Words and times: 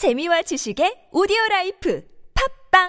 재미와 0.00 0.40
지식의 0.40 1.12
오디오 1.12 1.36
life 1.50 2.02
팟빵 2.72 2.88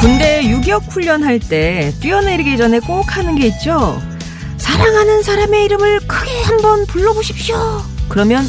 군대 0.00 0.44
유격 0.44 0.84
훈련할 0.84 1.40
때 1.40 1.92
뛰어내리기 2.00 2.56
전에 2.56 2.78
꼭 2.78 3.16
하는 3.16 3.34
게 3.34 3.48
있죠. 3.48 4.00
사랑하는 4.56 5.24
사람의 5.24 5.64
이름을 5.64 6.06
크게 6.06 6.42
한번 6.44 6.86
불러보십시오. 6.86 7.56
그러면 8.08 8.44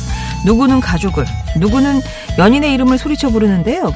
누구는 0.45 0.79
가족을, 0.79 1.25
누구는 1.57 2.01
연인의 2.37 2.73
이름을 2.73 2.97
소리쳐 2.97 3.29
부르는데요. 3.29 3.93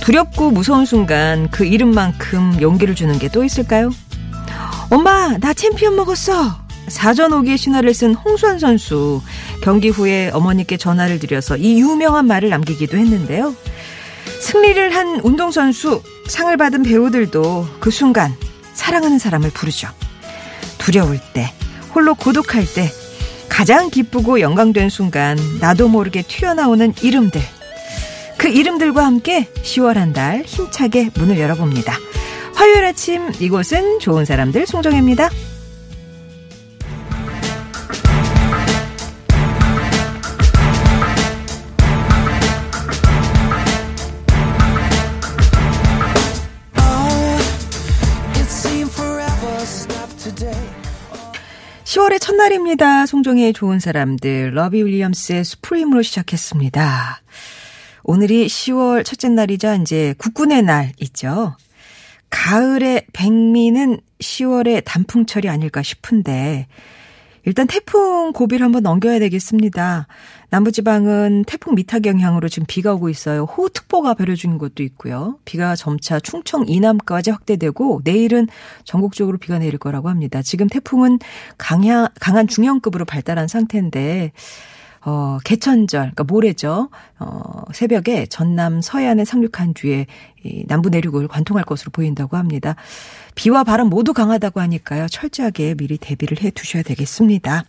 두렵고 0.00 0.50
무서운 0.50 0.86
순간 0.86 1.48
그 1.50 1.64
이름만큼 1.64 2.60
용기를 2.60 2.94
주는 2.94 3.18
게 3.18 3.28
또 3.28 3.44
있을까요? 3.44 3.90
엄마, 4.90 5.36
나 5.38 5.52
챔피언 5.52 5.94
먹었어. 5.96 6.58
사전 6.88 7.32
오기의 7.32 7.58
신화를 7.58 7.94
쓴 7.94 8.14
홍수환 8.14 8.58
선수. 8.58 9.22
경기 9.62 9.88
후에 9.88 10.30
어머니께 10.32 10.76
전화를 10.76 11.20
드려서 11.20 11.56
이 11.56 11.80
유명한 11.80 12.26
말을 12.26 12.48
남기기도 12.48 12.96
했는데요. 12.96 13.54
승리를 14.40 14.94
한 14.96 15.20
운동선수, 15.22 16.02
상을 16.26 16.56
받은 16.56 16.82
배우들도 16.82 17.68
그 17.78 17.90
순간 17.90 18.34
사랑하는 18.74 19.18
사람을 19.18 19.50
부르죠. 19.50 19.88
두려울 20.78 21.20
때, 21.34 21.52
홀로 21.94 22.14
고독할 22.14 22.64
때, 22.74 22.90
가장 23.60 23.90
기쁘고 23.90 24.40
영광된 24.40 24.88
순간 24.88 25.36
나도 25.60 25.88
모르게 25.88 26.22
튀어나오는 26.22 26.94
이름들. 27.02 27.42
그 28.38 28.48
이름들과 28.48 29.04
함께 29.04 29.48
10월 29.52 29.96
한 29.96 30.14
달 30.14 30.44
힘차게 30.46 31.10
문을 31.14 31.38
열어봅니다. 31.38 31.94
화요일 32.54 32.86
아침 32.86 33.30
이곳은 33.38 33.98
좋은 33.98 34.24
사람들 34.24 34.66
송정혜입니다. 34.66 35.28
10월의 51.90 52.20
첫날입니다. 52.20 53.04
송정의 53.04 53.52
좋은 53.52 53.80
사람들 53.80 54.54
러비 54.54 54.80
윌리엄스의 54.84 55.44
스프림으로 55.44 56.02
시작했습니다. 56.02 57.20
오늘이 58.04 58.46
10월 58.46 59.04
첫째 59.04 59.28
날이자 59.28 59.74
이제 59.74 60.14
국군의 60.16 60.62
날 60.62 60.92
있죠. 60.98 61.56
가을의 62.30 63.06
백미는 63.12 63.98
10월의 64.20 64.84
단풍철이 64.84 65.48
아닐까 65.48 65.82
싶은데 65.82 66.68
일단 67.44 67.66
태풍 67.66 68.32
고비를 68.32 68.64
한번 68.64 68.82
넘겨야 68.82 69.18
되겠습니다. 69.18 70.06
남부지방은 70.50 71.44
태풍 71.46 71.74
미탁 71.74 72.06
영향으로 72.06 72.48
지금 72.48 72.66
비가 72.66 72.94
오고 72.94 73.08
있어요. 73.08 73.44
호우특보가 73.44 74.14
발효 74.14 74.34
중인 74.34 74.58
곳도 74.58 74.82
있고요. 74.82 75.38
비가 75.44 75.76
점차 75.76 76.20
충청 76.20 76.64
이남까지 76.66 77.30
확대되고 77.30 78.02
내일은 78.04 78.48
전국적으로 78.84 79.38
비가 79.38 79.58
내릴 79.58 79.78
거라고 79.78 80.08
합니다. 80.08 80.42
지금 80.42 80.68
태풍은 80.68 81.18
강한, 81.56 82.08
강한 82.20 82.46
중형급으로 82.46 83.04
발달한 83.04 83.48
상태인데 83.48 84.32
어, 85.02 85.38
개천절, 85.44 86.00
그러니까 86.00 86.24
모레죠. 86.24 86.90
어, 87.18 87.62
새벽에 87.72 88.26
전남 88.26 88.80
서해안에 88.82 89.24
상륙한 89.24 89.72
뒤에 89.72 90.06
이 90.44 90.64
남부 90.66 90.90
내륙을 90.90 91.28
관통할 91.28 91.64
것으로 91.64 91.90
보인다고 91.90 92.36
합니다. 92.36 92.76
비와 93.34 93.64
바람 93.64 93.88
모두 93.88 94.12
강하다고 94.12 94.60
하니까요. 94.60 95.06
철저하게 95.08 95.74
미리 95.74 95.96
대비를 95.96 96.42
해 96.42 96.50
두셔야 96.50 96.82
되겠습니다. 96.82 97.64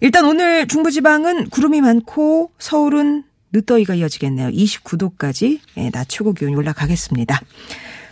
일단 0.00 0.24
오늘 0.24 0.66
중부지방은 0.66 1.50
구름이 1.50 1.80
많고 1.80 2.52
서울은 2.58 3.24
늦더위가 3.52 3.96
이어지겠네요. 3.96 4.48
29도까지 4.50 5.58
예, 5.76 5.90
낮 5.90 6.08
최고 6.08 6.32
기온이 6.32 6.54
올라가겠습니다. 6.54 7.40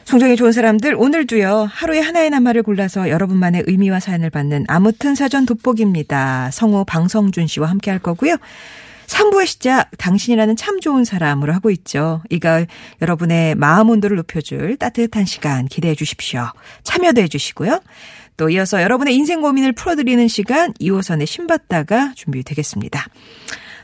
송정이 0.09 0.37
좋은 0.37 0.53
사람들 0.53 0.95
오늘도요 0.95 1.69
하루에 1.71 2.01
하나의 2.01 2.31
낱말을 2.31 2.63
골라서 2.63 3.11
여러분만의 3.11 3.65
의미와 3.67 4.01
사연을 4.01 4.31
받는 4.31 4.65
아무튼 4.67 5.15
사전 5.15 5.45
돋보기입니다. 5.45 6.49
성우 6.51 6.87
방성준 6.87 7.47
씨와 7.47 7.69
함께 7.69 7.91
할 7.91 8.01
거고요. 8.01 8.37
3부의 9.07 9.45
시작 9.45 9.91
당신이라는 9.99 10.57
참 10.57 10.81
좋은 10.81 11.05
사람으로 11.05 11.53
하고 11.53 11.71
있죠. 11.73 12.23
이 12.31 12.39
가을 12.39 12.67
여러분의 13.03 13.55
마음 13.57 13.91
온도를 13.91 14.17
높여줄 14.17 14.79
따뜻한 14.79 15.27
시간 15.27 15.67
기대해 15.67 15.95
주십시오. 15.95 16.53
참여도 16.85 17.21
해 17.21 17.29
주시고요. 17.29 17.79
또 18.39 18.49
이어서 18.49 18.81
여러분의 18.81 19.15
인생 19.15 19.43
고민을 19.43 19.73
풀어드리는 19.73 20.27
시간 20.29 20.73
2호선의 20.81 21.27
신받다가 21.27 22.15
준비되겠습니다. 22.17 23.09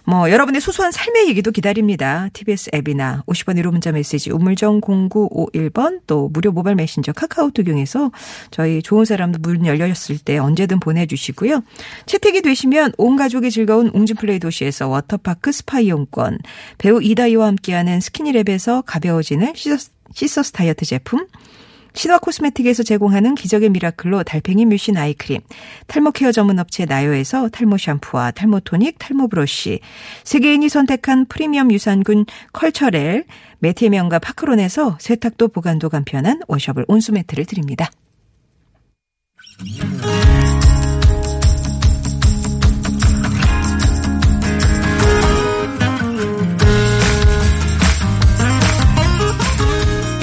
뭐 0.06 0.30
여러분의 0.30 0.60
소소한 0.60 0.92
삶의 0.92 1.28
얘기도 1.28 1.50
기다립니다. 1.50 2.28
TBS 2.34 2.70
앱이나 2.74 3.22
50원 3.26 3.58
1호 3.60 3.70
문자 3.70 3.90
메시지 3.90 4.30
우물정 4.30 4.82
0951번 4.82 6.00
또 6.06 6.28
무료 6.32 6.52
모바일 6.52 6.76
메신저 6.76 7.12
카카오톡 7.12 7.66
이용해서 7.66 8.10
저희 8.50 8.82
좋은 8.82 9.06
사람도 9.06 9.38
문 9.40 9.64
열렸을 9.64 10.18
때 10.22 10.36
언제든 10.38 10.80
보내주시고요. 10.80 11.62
채택이 12.04 12.42
되시면 12.42 12.92
온 12.98 13.16
가족이 13.16 13.50
즐거운 13.50 13.88
웅진플레이도시에서 13.94 14.88
워터파크 14.88 15.52
스파 15.52 15.80
이용권 15.80 16.38
배우 16.76 17.02
이다희와 17.02 17.46
함께하는 17.46 18.00
스키니랩에서 18.00 18.82
가벼워지는 18.84 19.54
시서스, 19.54 19.90
시서스 20.12 20.52
다이어트 20.52 20.84
제품 20.84 21.26
신화 21.94 22.18
코스메틱에서 22.18 22.82
제공하는 22.82 23.36
기적의 23.36 23.70
미라클로 23.70 24.24
달팽이 24.24 24.66
뮤신 24.66 24.96
아이크림, 24.96 25.40
탈모 25.86 26.10
케어 26.10 26.32
전문 26.32 26.58
업체 26.58 26.84
나요에서 26.84 27.48
탈모 27.48 27.78
샴푸와 27.78 28.32
탈모 28.32 28.60
토닉, 28.60 28.98
탈모 28.98 29.28
브러쉬, 29.28 29.78
세계인이 30.24 30.68
선택한 30.68 31.26
프리미엄 31.26 31.72
유산균 31.72 32.26
컬처렐, 32.52 33.24
매트면과 33.60 34.18
파크론에서 34.18 34.98
세탁도 35.00 35.48
보관도 35.48 35.88
간편한 35.88 36.40
워셔블 36.48 36.84
온수매트를 36.88 37.44
드립니다. 37.44 37.88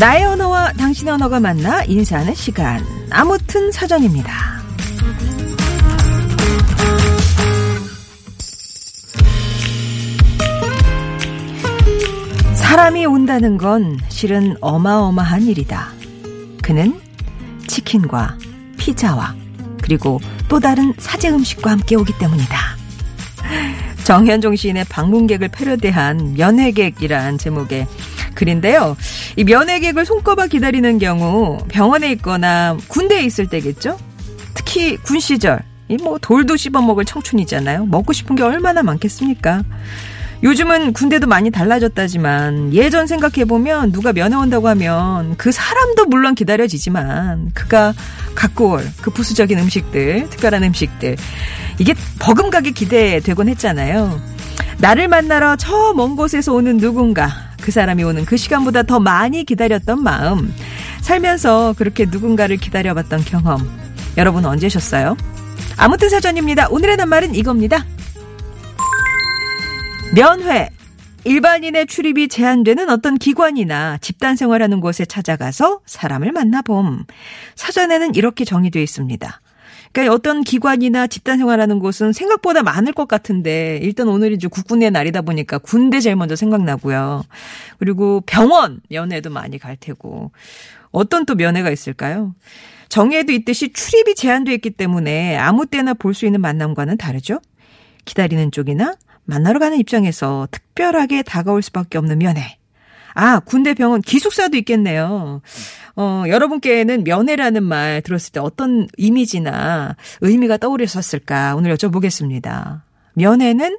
나의 0.01 0.25
언어와 0.25 0.73
당신의 0.73 1.13
언어가 1.13 1.39
만나 1.39 1.83
인사하는 1.83 2.33
시간. 2.33 2.83
아무튼 3.11 3.71
사전입니다. 3.71 4.33
사람이 12.55 13.05
온다는 13.05 13.59
건 13.59 13.99
실은 14.09 14.57
어마어마한 14.59 15.43
일이다. 15.43 15.89
그는 16.63 16.99
치킨과 17.67 18.39
피자와 18.79 19.35
그리고 19.83 20.19
또 20.47 20.59
다른 20.59 20.95
사제 20.97 21.29
음식과 21.29 21.69
함께 21.69 21.95
오기 21.95 22.17
때문이다. 22.17 22.57
정현종 24.03 24.55
시인의 24.55 24.85
방문객을 24.85 25.49
패러디한 25.49 26.33
면회객이란 26.33 27.37
제목의 27.37 27.85
글인데요. 28.45 28.97
이 29.35 29.43
면회객을 29.43 30.03
손꼽아 30.03 30.47
기다리는 30.47 30.97
경우 30.97 31.59
병원에 31.69 32.11
있거나 32.13 32.75
군대에 32.87 33.21
있을 33.23 33.45
때겠죠? 33.47 33.99
특히 34.55 34.97
군 34.97 35.19
시절, 35.19 35.59
이 35.89 35.97
뭐 36.01 36.17
돌도 36.19 36.55
씹어 36.55 36.81
먹을 36.81 37.05
청춘이잖아요. 37.05 37.85
먹고 37.85 38.13
싶은 38.13 38.35
게 38.35 38.41
얼마나 38.41 38.81
많겠습니까? 38.81 39.63
요즘은 40.41 40.93
군대도 40.93 41.27
많이 41.27 41.51
달라졌다지만 41.51 42.73
예전 42.73 43.05
생각해보면 43.05 43.91
누가 43.91 44.11
면회 44.11 44.35
온다고 44.35 44.67
하면 44.69 45.35
그 45.37 45.51
사람도 45.51 46.05
물론 46.07 46.33
기다려지지만 46.33 47.51
그가 47.53 47.93
갖고 48.33 48.71
올 48.71 48.83
그 49.03 49.11
부수적인 49.11 49.59
음식들, 49.59 50.27
특별한 50.31 50.63
음식들 50.63 51.15
이게 51.77 51.93
버금가게 52.17 52.71
기대되곤 52.71 53.49
했잖아요. 53.49 54.19
나를 54.79 55.07
만나러 55.09 55.57
저 55.57 55.93
먼 55.93 56.15
곳에서 56.15 56.53
오는 56.53 56.77
누군가 56.77 57.50
그 57.61 57.71
사람이 57.71 58.03
오는 58.03 58.25
그 58.25 58.37
시간보다 58.37 58.83
더 58.83 58.99
많이 58.99 59.43
기다렸던 59.43 60.03
마음 60.03 60.53
살면서 61.01 61.75
그렇게 61.77 62.05
누군가를 62.05 62.57
기다려봤던 62.57 63.23
경험 63.25 63.69
여러분 64.17 64.45
언제셨어요? 64.45 65.15
아무튼 65.77 66.09
사전입니다. 66.09 66.67
오늘의 66.69 66.97
낱말은 66.97 67.35
이겁니다. 67.35 67.85
면회. 70.13 70.69
일반인의 71.23 71.85
출입이 71.85 72.29
제한되는 72.29 72.89
어떤 72.89 73.17
기관이나 73.17 73.99
집단 73.99 74.35
생활하는 74.35 74.81
곳에 74.81 75.05
찾아가서 75.05 75.81
사람을 75.85 76.31
만나봄. 76.31 77.05
사전에는 77.55 78.15
이렇게 78.15 78.43
정의되어 78.43 78.81
있습니다. 78.81 79.41
그러니까 79.91 80.13
어떤 80.13 80.43
기관이나 80.43 81.07
집단 81.07 81.37
생활하는 81.37 81.79
곳은 81.79 82.13
생각보다 82.13 82.63
많을 82.63 82.93
것 82.93 83.07
같은데 83.07 83.79
일단 83.81 84.07
오늘이 84.07 84.35
이제 84.35 84.47
국군의 84.47 84.91
날이다 84.91 85.21
보니까 85.21 85.57
군대 85.57 85.99
제일 85.99 86.15
먼저 86.15 86.35
생각나고요. 86.35 87.23
그리고 87.77 88.21
병원 88.25 88.79
연애도 88.91 89.29
많이 89.29 89.57
갈 89.57 89.75
테고 89.75 90.31
어떤 90.91 91.25
또 91.25 91.35
면회가 91.35 91.71
있을까요? 91.71 92.35
정예도 92.89 93.31
있듯이 93.31 93.71
출입이 93.71 94.15
제한돼 94.15 94.53
있기 94.55 94.71
때문에 94.71 95.37
아무 95.37 95.65
때나 95.65 95.93
볼 95.93 96.13
수 96.13 96.25
있는 96.25 96.41
만남과는 96.41 96.97
다르죠. 96.97 97.39
기다리는 98.05 98.51
쪽이나 98.51 98.95
만나러 99.25 99.59
가는 99.59 99.77
입장에서 99.77 100.47
특별하게 100.51 101.21
다가올 101.23 101.61
수밖에 101.61 101.97
없는 101.97 102.19
면회. 102.19 102.57
아, 103.13 103.39
군대 103.39 103.73
병원 103.73 104.01
기숙사도 104.01 104.57
있겠네요. 104.57 105.41
어, 105.95 106.23
여러분께는 106.27 107.03
면회라는 107.03 107.63
말 107.63 108.01
들었을 108.01 108.31
때 108.31 108.39
어떤 108.39 108.87
이미지나 108.97 109.95
의미가 110.21 110.57
떠오르셨을까 110.57 111.55
오늘 111.55 111.75
여쭤보겠습니다. 111.75 112.81
면회는 113.13 113.77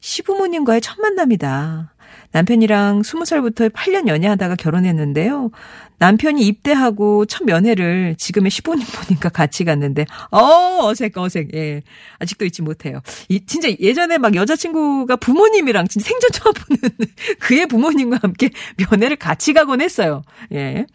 시부모님과의 0.00 0.80
첫 0.80 1.00
만남이다. 1.00 1.92
남편이랑 2.32 3.02
20살부터 3.02 3.72
8년 3.72 4.08
연애하다가 4.08 4.56
결혼했는데요. 4.56 5.50
남편이 5.98 6.42
입대하고 6.46 7.24
첫 7.24 7.44
면회를 7.44 8.16
지금의 8.18 8.50
시부모님과 8.50 9.30
같이 9.30 9.64
갔는데, 9.64 10.04
어, 10.30 10.86
어색, 10.86 11.16
어색, 11.16 11.54
예. 11.54 11.82
아직도 12.18 12.44
잊지 12.44 12.60
못해요. 12.60 13.00
이, 13.30 13.46
진짜 13.46 13.68
예전에 13.80 14.18
막 14.18 14.34
여자친구가 14.34 15.16
부모님이랑 15.16 15.88
진짜 15.88 16.08
생전 16.08 16.30
처음 16.32 16.52
보는 16.52 16.96
그의 17.40 17.66
부모님과 17.66 18.18
함께 18.20 18.50
면회를 18.76 19.16
같이 19.16 19.54
가곤 19.54 19.80
했어요. 19.80 20.22
예. 20.52 20.86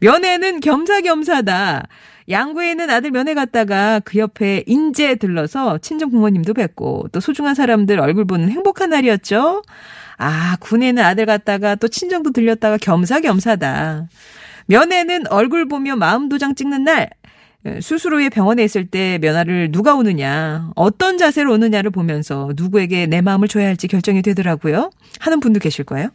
면회는 0.00 0.60
겸사겸사다. 0.60 1.86
양구에 2.28 2.70
있는 2.72 2.90
아들 2.90 3.12
면회 3.12 3.34
갔다가 3.34 4.00
그 4.04 4.18
옆에 4.18 4.64
인제 4.66 5.14
들러서 5.16 5.78
친정 5.78 6.10
부모님도 6.10 6.54
뵙고 6.54 7.08
또 7.12 7.20
소중한 7.20 7.54
사람들 7.54 8.00
얼굴 8.00 8.24
보는 8.24 8.50
행복한 8.50 8.90
날이었죠. 8.90 9.62
아, 10.18 10.56
군에는 10.60 11.02
아들 11.02 11.26
갔다가 11.26 11.76
또 11.76 11.88
친정도 11.88 12.32
들렸다가 12.32 12.78
겸사겸사다. 12.78 14.08
면회는 14.66 15.28
얼굴 15.28 15.68
보며 15.68 15.94
마음 15.94 16.28
도장 16.28 16.54
찍는 16.54 16.84
날. 16.84 17.10
수술 17.80 18.14
후에 18.14 18.28
병원에 18.28 18.64
있을 18.64 18.86
때 18.86 19.18
면화를 19.20 19.72
누가 19.72 19.94
오느냐, 19.94 20.70
어떤 20.74 21.18
자세로 21.18 21.52
오느냐를 21.52 21.90
보면서 21.90 22.50
누구에게 22.56 23.06
내 23.06 23.20
마음을 23.20 23.48
줘야 23.48 23.66
할지 23.66 23.88
결정이 23.88 24.22
되더라고요. 24.22 24.90
하는 25.20 25.40
분도 25.40 25.60
계실 25.60 25.84
거예요. 25.84 26.10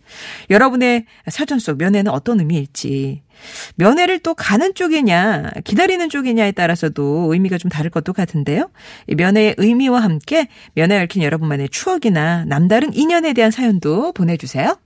여러분의 0.50 1.06
사전 1.28 1.60
속 1.60 1.78
면회는 1.78 2.12
어떤 2.12 2.40
의미일지. 2.40 3.22
면회를 3.76 4.20
또 4.20 4.34
가는 4.34 4.74
쪽이냐, 4.74 5.52
기다리는 5.64 6.10
쪽이냐에 6.10 6.52
따라서도 6.52 7.34
의미가 7.34 7.58
좀 7.58 7.70
다를 7.70 7.90
것도 7.90 8.14
같은데요. 8.14 8.70
이 9.08 9.16
면회의 9.16 9.56
의미와 9.58 10.00
함께 10.02 10.48
면회 10.74 11.00
얽힌 11.02 11.24
여러분만의 11.24 11.70
추억이나 11.70 12.46
남다른 12.46 12.94
인연에 12.94 13.34
대한 13.34 13.52
사연도 13.52 14.12
보내주세요. 14.14 14.78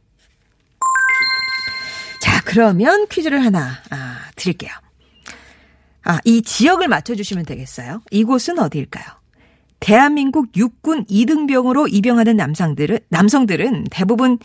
자, 2.21 2.41
그러면 2.45 3.07
퀴즈를 3.07 3.44
하나 3.44 3.81
아, 3.89 4.19
드릴게요. 4.35 4.71
아, 6.06 6.19
이 6.24 6.42
지역을 6.42 6.88
맞춰주시면 6.88 7.46
되겠어요. 7.46 8.02
이곳은 8.12 8.60
어디일까요? 8.60 9.06
대한민국 9.80 10.56
육군 10.56 11.06
2등병으로 11.06 11.92
입영하는 11.92 12.38
남성들은, 12.38 13.00
남성들은 13.10 13.86
대부분 13.92 14.38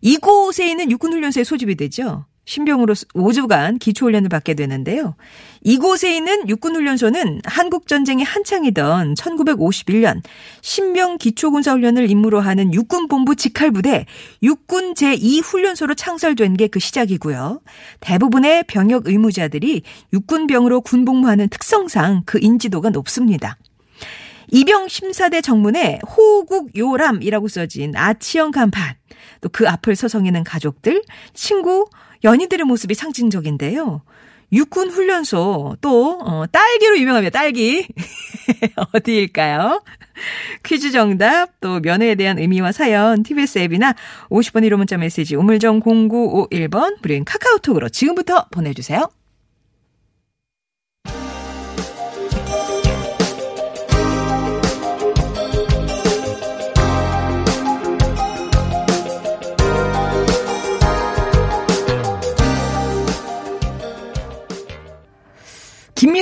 이곳에 0.00 0.68
있는 0.68 0.90
육군훈련소에 0.90 1.44
소집이 1.44 1.76
되죠. 1.76 2.26
신병으로 2.44 2.94
5주간 2.94 3.78
기초훈련을 3.78 4.28
받게 4.28 4.54
되는데요. 4.54 5.14
이곳에 5.62 6.16
있는 6.16 6.48
육군훈련소는 6.48 7.42
한국전쟁이 7.44 8.24
한창이던 8.24 9.14
1951년 9.14 10.20
신병 10.60 11.18
기초군사훈련을 11.18 12.10
임무로 12.10 12.40
하는 12.40 12.74
육군본부 12.74 13.36
직할부대 13.36 14.06
육군 14.42 14.94
제2훈련소로 14.94 15.96
창설된 15.96 16.56
게 16.56 16.68
그 16.72 16.80
시작이고요. 16.80 17.60
대부분의 18.00 18.64
병역 18.66 19.06
의무자들이 19.06 19.82
육군병으로 20.12 20.80
군복무하는 20.80 21.48
특성상 21.48 22.22
그 22.24 22.38
인지도가 22.40 22.90
높습니다. 22.90 23.58
이병 24.50 24.88
심사대 24.88 25.40
정문에 25.40 26.00
호국 26.06 26.76
요람이라고 26.76 27.48
써진 27.48 27.94
아치형 27.96 28.50
간판, 28.50 28.94
또 29.40 29.48
그 29.50 29.68
앞을 29.68 29.96
서성이는 29.96 30.44
가족들, 30.44 31.02
친구, 31.34 31.86
연인들의 32.24 32.64
모습이 32.64 32.94
상징적인데요. 32.94 34.02
육군 34.52 34.90
훈련소 34.90 35.76
또 35.80 36.20
어, 36.20 36.44
딸기로 36.46 36.98
유명합니다. 36.98 37.38
딸기 37.38 37.86
어디일까요? 38.92 39.82
퀴즈 40.62 40.90
정답 40.92 41.58
또 41.60 41.80
면회에 41.80 42.14
대한 42.14 42.38
의미와 42.38 42.72
사연 42.72 43.22
TBS 43.22 43.60
앱이나 43.60 43.94
50번 44.28 44.66
1호 44.68 44.76
문자 44.76 44.98
메시지 44.98 45.36
우물정 45.36 45.80
0951번 45.80 46.98
무료인 47.00 47.24
카카오톡으로 47.24 47.88
지금부터 47.88 48.46
보내주세요. 48.50 49.08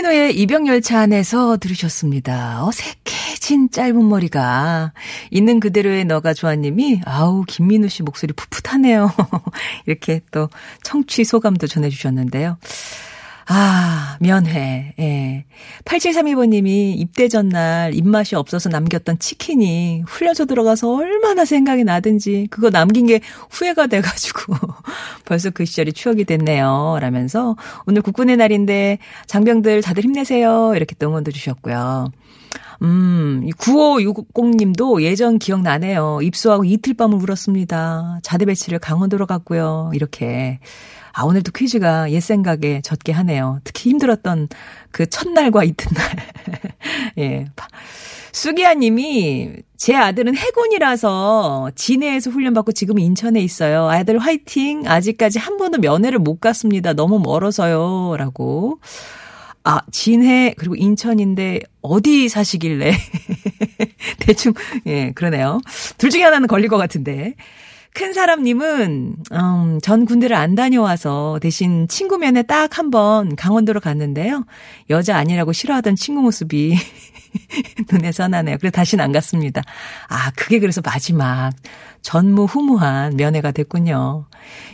김민호의 0.00 0.36
이병열차 0.38 0.98
안에서 1.00 1.58
들으셨습니다. 1.58 2.64
어색해진 2.66 3.70
짧은 3.70 4.08
머리가 4.08 4.92
있는 5.30 5.60
그대로의 5.60 6.06
너가 6.06 6.32
좋아님이 6.32 7.02
아우 7.04 7.44
김민호 7.46 7.88
씨 7.88 8.02
목소리 8.02 8.32
풋풋하네요. 8.32 9.12
이렇게 9.86 10.22
또 10.30 10.48
청취 10.82 11.24
소감도 11.24 11.66
전해주셨는데요. 11.66 12.56
아, 13.52 14.16
면회. 14.20 14.94
예. 15.00 15.44
8732번님이 15.84 16.94
입대 17.00 17.26
전날 17.26 17.92
입맛이 17.94 18.36
없어서 18.36 18.68
남겼던 18.68 19.18
치킨이 19.18 20.04
훈련소 20.06 20.44
들어가서 20.44 20.94
얼마나 20.94 21.44
생각이 21.44 21.82
나든지 21.82 22.46
그거 22.48 22.70
남긴 22.70 23.06
게 23.06 23.18
후회가 23.50 23.88
돼가지고 23.88 24.54
벌써 25.26 25.50
그 25.50 25.64
시절이 25.64 25.94
추억이 25.94 26.26
됐네요. 26.26 26.98
라면서 27.00 27.56
오늘 27.86 28.02
국군의 28.02 28.36
날인데 28.36 28.98
장병들 29.26 29.82
다들 29.82 30.04
힘내세요. 30.04 30.74
이렇게 30.76 30.94
또 30.96 31.08
응원도 31.08 31.32
주셨고요. 31.32 32.06
음, 32.82 33.46
9560님도 33.58 35.02
예전 35.02 35.38
기억나네요. 35.38 36.20
입소하고 36.22 36.64
이틀 36.64 36.94
밤을 36.94 37.18
울었습니다. 37.22 38.20
자대 38.22 38.46
배치를 38.46 38.78
강원도로 38.78 39.26
갔고요. 39.26 39.90
이렇게. 39.94 40.60
아, 41.12 41.24
오늘도 41.24 41.52
퀴즈가 41.52 42.10
옛 42.12 42.20
생각에 42.20 42.80
젖게 42.82 43.12
하네요. 43.12 43.60
특히 43.64 43.90
힘들었던 43.90 44.48
그 44.90 45.06
첫날과 45.06 45.64
이튿날. 45.64 46.06
예. 47.18 47.46
수기아 48.32 48.74
님이 48.74 49.50
제 49.76 49.96
아들은 49.96 50.36
해군이라서 50.36 51.72
진해에서 51.74 52.30
훈련받고 52.30 52.72
지금 52.72 52.98
인천에 52.98 53.40
있어요. 53.40 53.88
아이들 53.88 54.18
화이팅! 54.18 54.84
아직까지 54.86 55.38
한 55.38 55.56
번도 55.56 55.78
면회를 55.78 56.20
못 56.20 56.40
갔습니다. 56.40 56.92
너무 56.92 57.18
멀어서요. 57.18 58.16
라고. 58.16 58.78
아, 59.64 59.80
진해, 59.92 60.54
그리고 60.56 60.74
인천인데, 60.74 61.60
어디 61.82 62.28
사시길래. 62.28 62.92
대충, 64.20 64.54
예, 64.86 65.12
그러네요. 65.12 65.60
둘 65.98 66.10
중에 66.10 66.22
하나는 66.22 66.46
걸릴 66.48 66.68
것 66.68 66.76
같은데. 66.78 67.34
큰 67.92 68.12
사람님은, 68.12 69.16
음, 69.32 69.78
전 69.82 70.06
군대를 70.06 70.36
안 70.36 70.54
다녀와서 70.54 71.40
대신 71.42 71.88
친구 71.88 72.18
면에 72.18 72.42
딱 72.42 72.78
한 72.78 72.90
번 72.90 73.34
강원도로 73.36 73.80
갔는데요. 73.80 74.46
여자 74.90 75.16
아니라고 75.16 75.52
싫어하던 75.52 75.96
친구 75.96 76.22
모습이 76.22 76.74
눈에 77.92 78.12
선하네요. 78.12 78.58
그래서 78.58 78.72
다시는 78.72 79.04
안 79.04 79.12
갔습니다. 79.12 79.62
아, 80.08 80.30
그게 80.36 80.58
그래서 80.58 80.80
마지막 80.84 81.52
전무후무한 82.02 83.16
면회가 83.16 83.52
됐군요. 83.52 84.26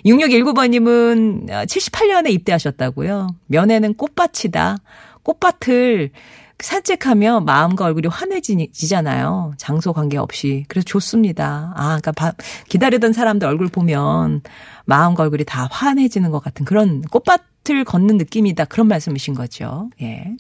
6619번님은 0.04 1.48
78년에 1.48 2.30
입대하셨다고요. 2.30 3.28
면회는 3.48 3.94
꽃밭이다. 3.94 4.78
꽃밭을 5.22 6.10
산책하며 6.58 7.40
마음과 7.40 7.84
얼굴이 7.84 8.08
환해지잖아요. 8.08 9.54
장소 9.58 9.92
관계없이. 9.92 10.64
그래서 10.68 10.84
좋습니다. 10.84 11.72
아, 11.76 11.98
그러니까 12.00 12.32
기다리던 12.68 13.12
사람들 13.12 13.46
얼굴 13.46 13.68
보면 13.68 14.42
마음과 14.86 15.24
얼굴이 15.24 15.44
다 15.44 15.68
환해지는 15.70 16.30
것 16.30 16.42
같은 16.42 16.64
그런 16.64 17.02
꽃밭을 17.02 17.84
걷는 17.84 18.16
느낌이다. 18.16 18.64
그런 18.66 18.88
말씀이신 18.88 19.34
거죠. 19.34 19.90
예. 20.00 20.32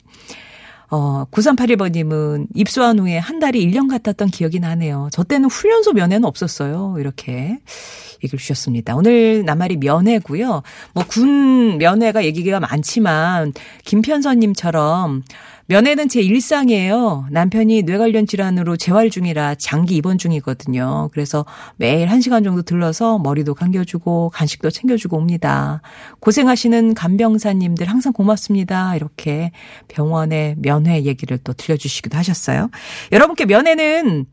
어, 0.90 1.24
9381번님은 1.30 2.46
입소한 2.54 2.98
후에 2.98 3.18
한 3.18 3.38
달이 3.38 3.64
1년 3.66 3.88
같았던 3.90 4.28
기억이 4.28 4.60
나네요. 4.60 5.08
저 5.12 5.24
때는 5.24 5.48
훈련소 5.50 5.92
면회는 5.92 6.24
없었어요. 6.24 6.96
이렇게 6.98 7.58
얘기를 8.22 8.38
주셨습니다. 8.38 8.94
오늘 8.96 9.44
낱말이 9.44 9.76
면회고요. 9.78 10.62
뭐 10.94 11.04
군 11.08 11.78
면회가 11.78 12.24
얘기가 12.24 12.60
많지만 12.60 13.52
김편선님처럼 13.84 15.22
면회는 15.68 16.08
제 16.08 16.20
일상이에요. 16.20 17.26
남편이 17.30 17.82
뇌 17.82 17.98
관련 17.98 18.24
질환으로 18.26 18.76
재활 18.76 19.10
중이라 19.10 19.56
장기 19.56 19.96
입원 19.96 20.16
중이거든요. 20.16 21.10
그래서 21.12 21.44
매일 21.76 22.08
1시간 22.08 22.44
정도 22.44 22.62
들러서 22.62 23.18
머리도 23.18 23.54
감겨주고 23.54 24.30
간식도 24.32 24.70
챙겨주고 24.70 25.16
옵니다. 25.16 25.82
고생하시는 26.20 26.94
간병사님들 26.94 27.88
항상 27.88 28.12
고맙습니다. 28.12 28.94
이렇게 28.94 29.50
병원의 29.88 30.54
면회 30.58 31.02
얘기를 31.02 31.36
또 31.38 31.52
들려주시기도 31.52 32.16
하셨어요. 32.16 32.70
여러분께 33.10 33.46
면회는 33.46 34.26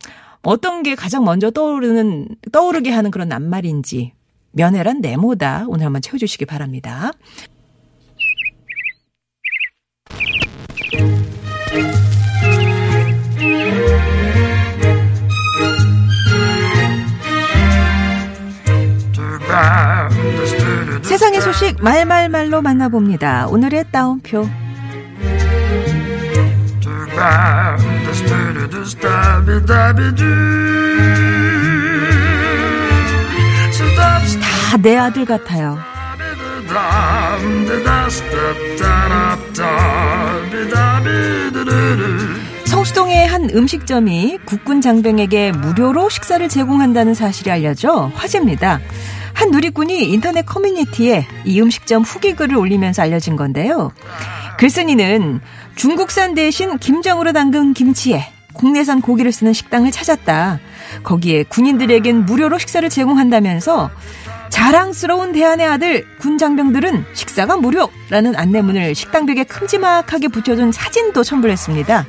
어떤 0.44 0.84
게 0.84 0.94
가장 0.94 1.24
먼저 1.24 1.50
떠오르는, 1.50 2.28
떠오르게 2.52 2.92
하는 2.92 3.10
그런 3.10 3.30
낱말인지 3.30 4.14
면회란 4.52 5.02
네모다. 5.02 5.66
오늘 5.68 5.88
한번 5.88 6.04
채워주시기 6.04 6.46
바랍니다. 6.46 7.12
세상의 21.04 21.42
소식 21.42 21.82
말말말로 21.84 22.62
만나봅니다. 22.62 23.48
오늘의 23.48 23.86
따옴표. 23.92 24.48
다 27.14 27.78
내 34.82 34.98
아들 34.98 35.24
같아요. 35.24 35.78
성수동의 42.74 43.28
한 43.28 43.52
음식점이 43.54 44.40
국군 44.46 44.82
장병에게 44.82 45.52
무료로 45.52 46.10
식사를 46.10 46.50
제공한다는 46.50 47.14
사실이 47.14 47.52
알려져 47.52 48.12
화제입니다. 48.16 48.80
한 49.34 49.52
누리꾼이 49.52 50.12
인터넷 50.12 50.44
커뮤니티에 50.44 51.28
이 51.46 51.62
음식점 51.62 52.02
후기 52.02 52.34
글을 52.34 52.58
올리면서 52.58 53.04
알려진 53.04 53.36
건데요. 53.36 53.92
글쓴이는 54.58 55.40
중국산 55.76 56.34
대신 56.34 56.80
김장으로 56.80 57.32
담근 57.32 57.76
김치에 57.76 58.26
국내산 58.54 59.02
고기를 59.02 59.32
쓰는 59.32 59.54
식당을 59.54 59.92
찾았다. 59.92 60.60
거기에 61.04 61.44
군인들에겐 61.44 62.26
무료로 62.26 62.58
식사를 62.58 62.90
제공한다면서 62.90 63.92
자랑스러운 64.50 65.32
대한의 65.32 65.68
아들 65.68 66.08
군 66.18 66.40
장병들은 66.40 67.06
식사가 67.14 67.56
무료라는 67.58 68.36
안내문을 68.36 68.96
식당벽에 68.96 69.44
큼지막하게 69.44 70.30
붙여둔 70.30 70.72
사진도 70.72 71.24
첨부했습니다. 71.24 72.08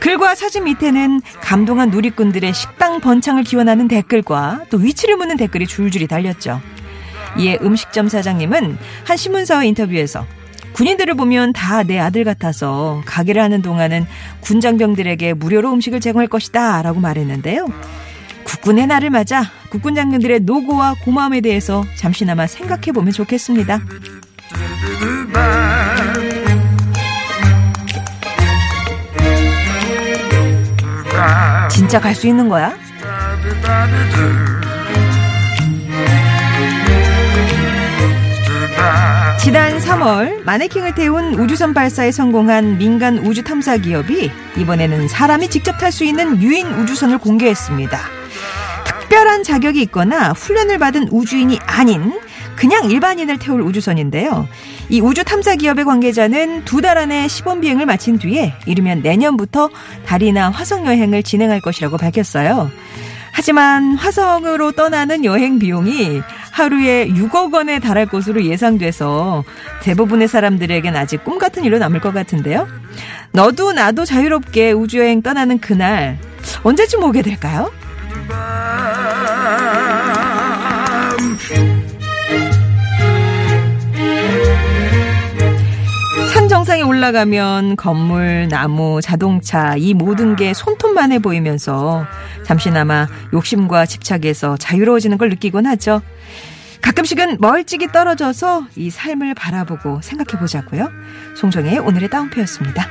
글과 0.00 0.34
사진 0.34 0.64
밑에는 0.64 1.20
감동한 1.40 1.90
누리꾼들의 1.90 2.52
식당 2.54 3.00
번창을 3.00 3.44
기원하는 3.44 3.86
댓글과 3.86 4.64
또 4.70 4.78
위치를 4.78 5.16
묻는 5.16 5.36
댓글이 5.36 5.66
줄줄이 5.66 6.06
달렸죠. 6.06 6.60
이에 7.38 7.58
음식점 7.62 8.08
사장님은 8.08 8.78
한 9.04 9.16
신문사와 9.16 9.64
인터뷰에서 9.64 10.26
군인들을 10.72 11.14
보면 11.14 11.52
다 11.52 11.82
내 11.82 11.98
아들 11.98 12.24
같아서 12.24 13.02
가게를 13.04 13.42
하는 13.42 13.60
동안은 13.62 14.06
군장병들에게 14.40 15.34
무료로 15.34 15.72
음식을 15.74 16.00
제공할 16.00 16.28
것이다 16.28 16.82
라고 16.82 17.00
말했는데요. 17.00 17.66
국군의 18.44 18.86
날을 18.86 19.10
맞아 19.10 19.44
국군 19.70 19.94
장병들의 19.94 20.40
노고와 20.40 20.94
고마움에 21.04 21.40
대해서 21.40 21.84
잠시나마 21.96 22.46
생각해 22.46 22.92
보면 22.92 23.12
좋겠습니다. 23.12 23.80
진짜 31.90 32.00
갈 32.00 32.14
수 32.14 32.28
있는 32.28 32.48
거야? 32.48 32.72
지난 39.42 39.78
3월 39.80 40.44
마네킹을 40.44 40.94
태운 40.94 41.34
우주선 41.34 41.74
발사에 41.74 42.12
성공한 42.12 42.78
민간 42.78 43.18
우주 43.18 43.42
탐사 43.42 43.76
기업이 43.76 44.30
이번에는 44.56 45.08
사람이 45.08 45.48
직접 45.48 45.78
탈 45.78 45.90
수 45.90 46.04
있는 46.04 46.40
유인 46.40 46.68
우주선을 46.68 47.18
공개했습니다. 47.18 47.98
특별한 49.00 49.42
자격이 49.42 49.82
있거나 49.82 50.30
훈련을 50.30 50.78
받은 50.78 51.08
우주인이 51.10 51.58
아닌 51.66 52.12
그냥 52.60 52.90
일반인을 52.90 53.38
태울 53.38 53.62
우주선인데요. 53.62 54.46
이 54.90 55.00
우주 55.00 55.24
탐사 55.24 55.56
기업의 55.56 55.86
관계자는 55.86 56.66
두 56.66 56.82
달 56.82 56.98
안에 56.98 57.26
시범 57.26 57.62
비행을 57.62 57.86
마친 57.86 58.18
뒤에 58.18 58.52
이르면 58.66 59.00
내년부터 59.00 59.70
달이나 60.04 60.50
화성 60.50 60.86
여행을 60.86 61.22
진행할 61.22 61.62
것이라고 61.62 61.96
밝혔어요. 61.96 62.70
하지만 63.32 63.94
화성으로 63.94 64.72
떠나는 64.72 65.24
여행 65.24 65.58
비용이 65.58 66.20
하루에 66.52 67.08
6억 67.08 67.54
원에 67.54 67.78
달할 67.78 68.04
것으로 68.04 68.44
예상돼서 68.44 69.42
대부분의 69.82 70.28
사람들에겐 70.28 70.96
아직 70.96 71.24
꿈 71.24 71.38
같은 71.38 71.64
일로 71.64 71.78
남을 71.78 72.00
것 72.00 72.12
같은데요. 72.12 72.68
너도 73.32 73.72
나도 73.72 74.04
자유롭게 74.04 74.72
우주여행 74.72 75.22
떠나는 75.22 75.60
그날 75.60 76.18
언제쯤 76.62 77.02
오게 77.04 77.22
될까요? 77.22 77.70
정상에 86.80 86.82
올라가면 86.82 87.76
건물, 87.76 88.48
나무, 88.48 89.00
자동차 89.02 89.76
이 89.76 89.92
모든 89.92 90.34
게 90.34 90.54
손톱만해 90.54 91.18
보이면서 91.18 92.06
잠시나마 92.44 93.06
욕심과 93.34 93.84
집착에서 93.84 94.56
자유로워지는 94.56 95.18
걸 95.18 95.28
느끼곤 95.28 95.66
하죠. 95.66 96.00
가끔씩은 96.80 97.36
멀찍이 97.38 97.88
떨어져서 97.88 98.66
이 98.76 98.88
삶을 98.88 99.34
바라보고 99.34 100.00
생각해 100.00 100.40
보자고요. 100.40 100.90
송정의 101.36 101.78
오늘의 101.78 102.08
따옴표였습니다. 102.08 102.88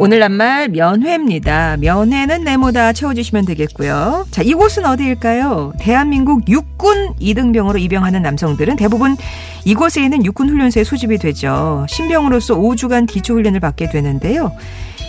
오늘 0.00 0.18
낱말 0.18 0.68
면회입니다. 0.68 1.76
면회는 1.78 2.42
네모다 2.44 2.92
채워주시면 2.92 3.46
되겠고요. 3.46 4.26
자, 4.30 4.42
이곳은 4.42 4.84
어디일까요? 4.84 5.72
대한민국 5.78 6.48
육군 6.48 7.14
이등병으로 7.20 7.78
입영하는 7.78 8.20
남성들은 8.22 8.76
대부분 8.76 9.16
이곳에 9.64 10.02
있는 10.02 10.24
육군 10.24 10.50
훈련소에 10.50 10.84
소집이 10.84 11.18
되죠. 11.18 11.86
신병으로서 11.88 12.56
5주간 12.56 13.06
기초 13.06 13.34
훈련을 13.34 13.60
받게 13.60 13.88
되는데요. 13.88 14.52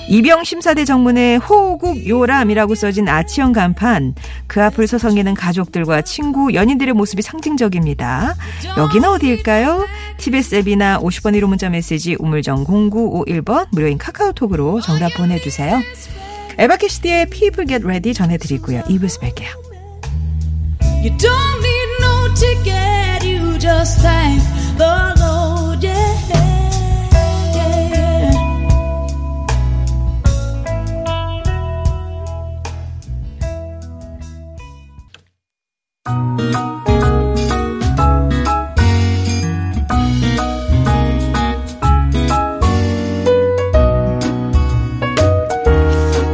이병 0.08 0.44
심사대 0.44 0.86
정문에 0.86 1.38
호국 1.38 2.08
요람이라고 2.08 2.76
써진 2.76 3.10
아치형 3.10 3.54
간판 3.54 4.14
그 4.48 4.64
앞을 4.64 4.88
서성이는 4.88 5.34
가족들과 5.34 6.02
친구 6.02 6.54
연인들의 6.54 6.94
모습이 6.94 7.22
상징적입니다. 7.22 8.36
여기는 8.78 9.10
어디일까요? 9.10 9.86
TBS 10.18 10.56
앱이나 10.56 11.00
50번 11.00 11.36
1호 11.40 11.48
문자 11.48 11.70
메시지 11.70 12.16
우물정 12.20 12.66
0951번 12.66 13.68
무료인 13.72 13.98
카카오톡으로 13.98 14.82
정답 14.82 15.14
보내주세요. 15.16 15.82
에바캐시티의 16.58 17.30
People 17.30 17.68
Get 17.68 17.84
Ready 17.84 18.14
전해드리고요. 18.14 18.84
2부에서 18.84 19.22
뵐게요. 19.22 19.66
You 21.04 21.16
don't 21.18 21.60
need 21.62 21.90
no 22.02 22.34
ticket, 22.34 23.24
you 23.24 23.60
just 23.60 24.02
thank 24.02 24.42
the 24.78 25.15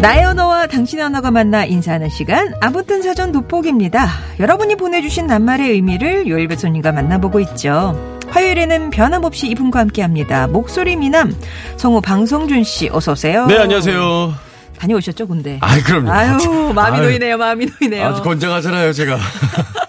나의 0.02 0.26
언어와 0.26 0.66
당신의 0.66 1.06
언어가 1.06 1.30
만나 1.30 1.64
인사하는 1.64 2.10
시간 2.10 2.54
아무튼 2.60 3.04
사전 3.04 3.32
돋보기입니다. 3.32 4.08
여러분이 4.40 4.76
보내주신 4.76 5.28
낱말의 5.28 5.70
의미를 5.70 6.28
요일배 6.28 6.56
손님과 6.56 6.92
만나보고 6.92 7.40
있죠. 7.42 8.20
화요일에는 8.30 8.90
변함없이 8.90 9.48
이분과 9.48 9.80
함께 9.80 10.02
합니다. 10.02 10.48
목소리 10.48 10.96
미남 10.96 11.36
성우 11.78 12.02
방성준 12.02 12.64
씨 12.64 12.90
어서 12.92 13.12
오세요. 13.12 13.46
네, 13.46 13.58
안녕하세요. 13.60 14.34
다녀오셨죠, 14.80 15.28
군대? 15.28 15.60
아이, 15.62 15.82
그럼요. 15.82 16.12
아유, 16.12 16.74
마음이 16.74 16.98
아유. 16.98 17.04
놓이네요, 17.10 17.38
마음이 17.38 17.68
놓이네요. 17.80 18.04
아주 18.08 18.24
건장하잖아요, 18.24 18.94
제가. 18.94 19.20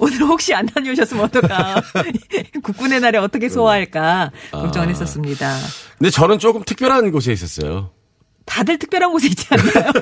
오늘 0.00 0.18
혹시 0.22 0.54
안 0.54 0.64
다녀오셨으면 0.66 1.24
어떨까? 1.24 1.82
국군의 2.62 3.00
날에 3.00 3.18
어떻게 3.18 3.48
소화할까? 3.48 4.30
걱정을 4.50 4.88
아. 4.88 4.90
했었습니다. 4.90 5.56
근데 5.98 6.10
저는 6.10 6.38
조금 6.38 6.62
특별한 6.64 7.12
곳에 7.12 7.32
있었어요. 7.32 7.90
다들 8.46 8.78
특별한 8.78 9.12
곳에 9.12 9.28
있지 9.28 9.46
않나요? 9.50 9.92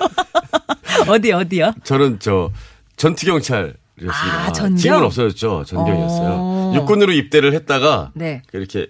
어디, 1.11 1.33
어디요? 1.33 1.73
저는 1.83 2.19
저 2.21 2.51
전투경찰 2.97 3.75
이었습니다. 4.01 4.45
아, 4.47 4.53
전경? 4.53 4.77
지금은 4.77 5.03
없어졌죠. 5.05 5.65
전경이었어요. 5.67 6.29
어. 6.31 6.73
육군으로 6.77 7.13
입대를 7.13 7.53
했다가 7.55 8.13
네. 8.15 8.43
이렇게 8.53 8.87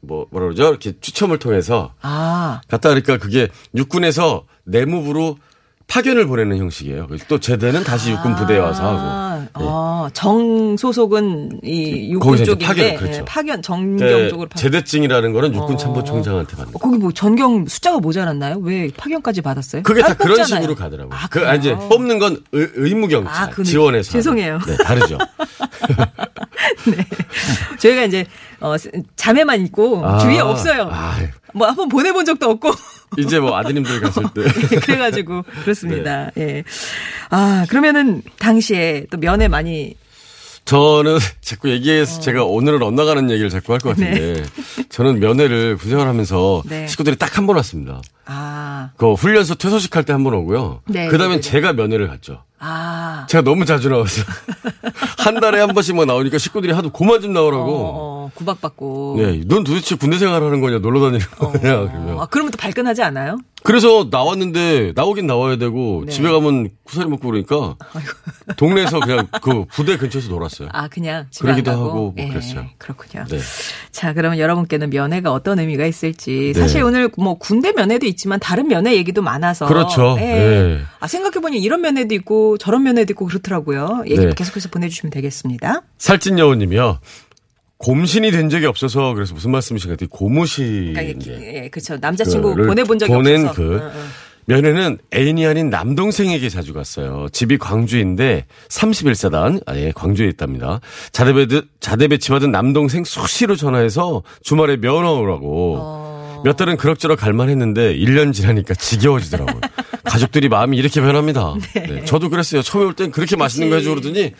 뭐 0.00 0.26
뭐라 0.30 0.46
그러죠? 0.46 0.68
이렇게 0.68 0.94
추첨을 1.00 1.38
통해서 1.40 1.94
아, 2.00 2.60
갔다 2.68 2.88
그러니까 2.90 3.18
그게 3.18 3.48
육군에서 3.74 4.44
내무부로 4.64 5.38
파견을 5.86 6.26
보내는 6.26 6.56
형식이에요. 6.58 7.08
또 7.28 7.38
제대는 7.38 7.84
다시 7.84 8.12
육군 8.12 8.34
부대에 8.36 8.58
와서 8.58 8.82
하고. 8.82 8.98
아, 9.00 9.46
어, 9.54 10.08
정 10.14 10.76
소속은 10.76 11.60
이 11.62 12.12
육군 12.12 12.44
쪽인데 12.44 12.64
파견, 12.64 12.96
그렇죠. 12.96 13.18
예, 13.18 13.24
파견 13.24 13.60
정경 13.62 14.08
네, 14.08 14.28
쪽으로 14.28 14.48
파견. 14.48 14.62
제대증이라는 14.62 15.32
거는 15.32 15.54
육군 15.54 15.74
어. 15.74 15.76
참모총장한테 15.76 16.56
받는 16.56 16.74
어, 16.74 16.78
거기 16.78 16.98
뭐 16.98 17.12
전경 17.12 17.66
숫자가 17.66 17.98
모자랐나요? 17.98 18.58
왜 18.60 18.90
파견까지 18.96 19.42
받았어요? 19.42 19.82
그게 19.82 20.00
다 20.00 20.08
따로 20.08 20.18
그런 20.18 20.36
뽑잖아요. 20.38 20.62
식으로 20.62 20.74
가더라고요. 20.76 21.14
아, 21.18 21.28
그? 21.28 21.46
아, 21.46 21.54
이제 21.56 21.74
뽑는 21.76 22.18
건 22.18 22.38
의, 22.52 22.68
의무경찰 22.74 23.34
아. 23.34 23.62
지원해서. 23.62 24.12
죄송해요. 24.12 24.58
네, 24.66 24.76
다르죠. 24.78 25.18
저희가 27.80 28.04
이제 28.04 28.24
어, 28.62 28.76
자매만 29.16 29.60
있고 29.66 30.04
아, 30.06 30.18
주위에 30.18 30.38
없어요. 30.40 30.88
아, 30.90 31.18
뭐 31.52 31.66
한번 31.66 31.88
보내본 31.88 32.24
적도 32.24 32.48
없고 32.50 32.70
이제 33.18 33.38
뭐 33.40 33.56
아드님들 33.58 34.00
갔을 34.00 34.22
때. 34.34 34.42
그래가지고 34.80 35.42
그렇습니다. 35.64 36.30
네. 36.34 36.42
예. 36.58 36.64
아 37.30 37.66
그러면은 37.68 38.22
당시에 38.38 39.06
또 39.10 39.18
면회 39.18 39.48
많이 39.48 39.94
저는 40.64 41.18
자꾸 41.42 41.70
얘기해서 41.70 42.18
어. 42.18 42.20
제가 42.20 42.44
오늘은 42.44 42.82
엇나가는 42.82 43.28
얘기를 43.30 43.50
자꾸 43.50 43.72
할 43.72 43.80
것 43.80 43.90
같은데 43.96 44.44
저는 44.90 45.18
면회를 45.20 45.76
군생활하면서 45.76 46.62
네. 46.66 46.86
식구들이 46.86 47.16
딱 47.16 47.36
한 47.36 47.46
번 47.46 47.56
왔습니다. 47.56 48.00
아, 48.34 48.90
그 48.96 49.12
훈련소 49.14 49.56
퇴소식 49.56 49.94
할 49.96 50.04
때 50.04 50.12
한 50.12 50.24
번 50.24 50.34
오고요. 50.34 50.80
네, 50.86 51.08
그다음엔 51.08 51.40
네, 51.40 51.42
네. 51.42 51.50
제가 51.50 51.72
면회를 51.74 52.08
갔죠. 52.08 52.42
아. 52.64 53.26
제가 53.28 53.42
너무 53.42 53.64
자주 53.64 53.88
나와서 53.88 54.22
한 55.18 55.40
달에 55.40 55.58
한 55.60 55.74
번씩만 55.74 56.06
나오니까 56.06 56.38
식구들이 56.38 56.72
하도 56.72 56.90
그만 56.90 57.20
좀 57.20 57.32
나오라고. 57.32 57.64
어, 57.64 57.90
어, 58.26 58.30
구박받고. 58.34 59.16
네, 59.18 59.40
넌 59.46 59.64
도대체 59.64 59.96
군대 59.96 60.16
생활하는 60.18 60.60
거냐, 60.60 60.78
놀러 60.78 61.00
다니는 61.00 61.26
거냐, 61.38 61.60
그러면. 61.60 62.20
아, 62.20 62.26
그러면 62.30 62.52
또 62.52 62.58
발끈하지 62.58 63.02
않아요? 63.02 63.38
그래서 63.64 64.08
나왔는데 64.10 64.92
나오긴 64.94 65.26
나와야 65.26 65.56
되고 65.56 66.02
네. 66.06 66.12
집에 66.12 66.30
가면 66.30 66.70
구사리 66.84 67.08
먹고 67.08 67.28
그러니까 67.28 67.76
동네에서 68.56 68.98
그냥 69.00 69.28
그 69.40 69.64
부대 69.72 69.96
근처에서 69.96 70.28
놀았어요. 70.30 70.68
아, 70.72 70.88
그냥 70.88 71.26
그러기도? 71.40 71.70
하고 71.70 71.92
뭐 71.92 72.14
예, 72.18 72.28
그랬어요. 72.28 72.66
그렇군요. 72.78 73.24
네. 73.28 73.38
자, 73.92 74.12
그러면 74.14 74.38
여러분께는 74.38 74.90
면회가 74.90 75.32
어떤 75.32 75.58
의미가 75.60 75.86
있을지. 75.86 76.52
네. 76.54 76.60
사실 76.60 76.82
오늘 76.82 77.10
뭐 77.16 77.34
군대 77.38 77.72
면회도 77.72 78.06
있지 78.06 78.21
만 78.28 78.40
다른 78.40 78.68
면회 78.68 78.94
얘기도 78.96 79.22
많아서. 79.22 79.66
그렇죠. 79.66 80.16
예. 80.18 80.22
네. 80.24 80.78
아, 81.00 81.06
생각해 81.06 81.40
보니 81.40 81.58
이런 81.60 81.80
면회도 81.80 82.14
있고 82.16 82.58
저런 82.58 82.82
면회도 82.82 83.12
있고 83.12 83.26
그렇더라고요. 83.26 84.04
얘기 84.06 84.24
네. 84.24 84.32
계속해서 84.34 84.68
보내주시면 84.70 85.10
되겠습니다. 85.10 85.82
살찐 85.98 86.38
여우님이요. 86.38 86.98
곰신이 87.78 88.30
된 88.30 88.48
적이 88.48 88.66
없어서 88.66 89.12
그래서 89.14 89.34
무슨 89.34 89.50
말씀이신가 89.50 89.92
했더니 89.94 90.08
고무신. 90.08 90.92
그러니까 90.94 91.30
예, 91.42 91.68
그렇죠. 91.68 91.96
남자친구 92.00 92.54
보내본 92.54 92.98
적이 92.98 93.12
보낸 93.12 93.48
없어서. 93.48 93.54
그 93.54 93.74
응, 93.76 93.90
응. 93.94 94.02
면회는 94.44 94.98
애인이 95.14 95.46
아닌 95.46 95.70
남동생에게 95.70 96.48
자주 96.48 96.74
갔어요. 96.74 97.26
집이 97.32 97.58
광주인데 97.58 98.46
31사단, 98.68 99.62
아 99.66 99.76
예 99.76 99.92
광주에 99.92 100.28
있답니다. 100.28 100.80
자대, 101.12 101.32
배 101.32 101.46
자대 101.80 102.08
배치 102.08 102.30
받은 102.30 102.50
남동생 102.50 103.04
수시로 103.04 103.54
전화해서 103.56 104.22
주말에 104.42 104.76
면허 104.78 105.12
오라고. 105.14 105.76
어. 105.80 106.01
몇 106.44 106.56
달은 106.56 106.76
그럭저럭 106.76 107.18
갈만 107.18 107.48
했는데 107.48 107.94
1년 107.96 108.32
지나니까 108.32 108.74
지겨워지더라고요. 108.74 109.60
가족들이 110.04 110.48
마음이 110.48 110.76
이렇게 110.76 111.00
변합니다. 111.00 111.54
네, 111.74 112.04
저도 112.04 112.28
그랬어요. 112.30 112.62
처음에 112.62 112.86
올 112.86 112.94
땐 112.94 113.10
그렇게 113.10 113.36
맛있는 113.36 113.70
거 113.70 113.76
해주고 113.76 114.00
그러더니 114.00 114.32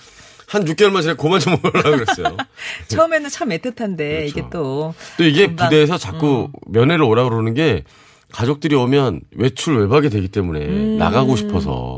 한 0.49 0.65
6개월만 0.65 1.03
지나 1.03 1.15
그만 1.15 1.41
좀 1.41 1.57
먹으려고 1.63 1.91
그랬어요. 2.05 2.37
처음에는 2.89 3.31
참 3.31 3.49
애틋한데 3.51 3.97
그렇죠. 3.97 4.25
이게 4.27 4.43
또. 4.53 4.95
또 5.17 5.25
이게 5.25 5.47
금방- 5.47 5.69
부대에서 5.71 5.97
자꾸 5.99 6.51
면회를 6.67 7.03
오라고 7.05 7.31
그러는 7.31 7.55
게 7.55 7.85
가족들이 8.33 8.75
오면 8.75 9.21
외출 9.37 9.79
외박이 9.79 10.09
되기 10.09 10.27
때문에 10.29 10.97
나가고 10.97 11.37
싶어서 11.37 11.97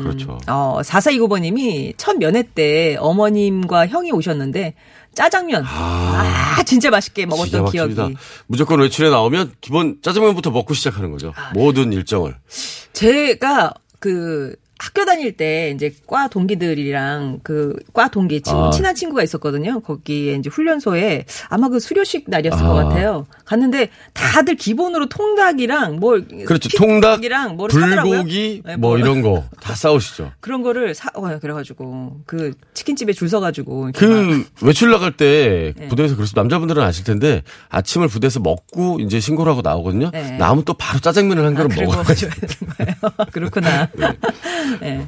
그렇죠. 0.00 0.38
어, 0.48 0.80
4429번님이 0.82 1.92
첫 1.98 2.16
면회 2.16 2.42
때 2.42 2.96
어머님과 2.98 3.86
형이 3.88 4.10
오셨는데 4.12 4.74
짜장면. 5.14 5.64
아, 5.66 6.62
진짜 6.64 6.90
맛있게 6.90 7.26
먹었던 7.26 7.70
기억이. 7.70 7.94
막힙니다. 7.94 8.20
무조건 8.46 8.80
외출에 8.80 9.10
나오면 9.10 9.54
기본 9.60 9.98
짜장면부터 10.02 10.50
먹고 10.50 10.74
시작하는 10.74 11.10
거죠. 11.10 11.32
아, 11.36 11.52
모든 11.54 11.92
일정을. 11.92 12.36
제가 12.92 13.72
그 14.00 14.54
학교 14.84 15.04
다닐 15.06 15.32
때 15.32 15.72
이제 15.74 15.94
과 16.06 16.28
동기들이랑 16.28 17.40
그 17.42 17.74
과 17.92 18.08
동기 18.08 18.40
지금 18.42 18.58
아. 18.64 18.70
친한 18.70 18.94
친구가 18.94 19.22
있었거든요. 19.22 19.80
거기에 19.80 20.34
이제 20.34 20.50
훈련소에 20.50 21.24
아마 21.48 21.68
그 21.68 21.78
수료식 21.80 22.24
날이었을 22.28 22.64
아. 22.64 22.68
것 22.68 22.74
같아요. 22.74 23.26
갔는데 23.44 23.88
다들 24.12 24.56
기본으로 24.56 25.08
통닭이랑 25.08 25.96
뭘 26.00 26.26
그렇죠. 26.44 26.68
통닭, 26.76 27.16
닭이랑 27.16 27.56
뭐를 27.56 27.80
사더라고요. 27.80 28.12
불고기 28.12 28.62
네, 28.64 28.76
뭐 28.76 28.98
이런 28.98 29.22
거 29.22 29.44
다 29.60 29.74
싸우시죠. 29.74 30.32
그런 30.40 30.62
거를 30.62 30.94
사 30.94 31.10
어, 31.14 31.38
그래가지고 31.38 32.20
그 32.26 32.52
치킨집에 32.74 33.12
줄 33.14 33.28
서가지고 33.30 33.90
그 33.94 34.46
외출 34.60 34.90
나갈 34.90 35.12
때 35.16 35.72
네. 35.76 35.88
부대에서 35.88 36.16
그래서 36.16 36.32
남자분들은 36.36 36.82
아실 36.82 37.04
텐데 37.04 37.42
아침을 37.70 38.08
부대에서 38.08 38.40
먹고 38.40 38.98
이제 39.00 39.20
신고를 39.20 39.50
하고 39.50 39.62
나오거든요. 39.62 40.10
네. 40.10 40.32
나오면 40.36 40.64
또 40.64 40.74
바로 40.74 41.00
짜장면을 41.00 41.44
한 41.46 41.54
아, 41.54 41.56
그릇 41.56 41.68
그리고 41.74 41.92
먹어요. 41.92 42.04
그렇구나. 43.32 43.88
네. 44.80 45.06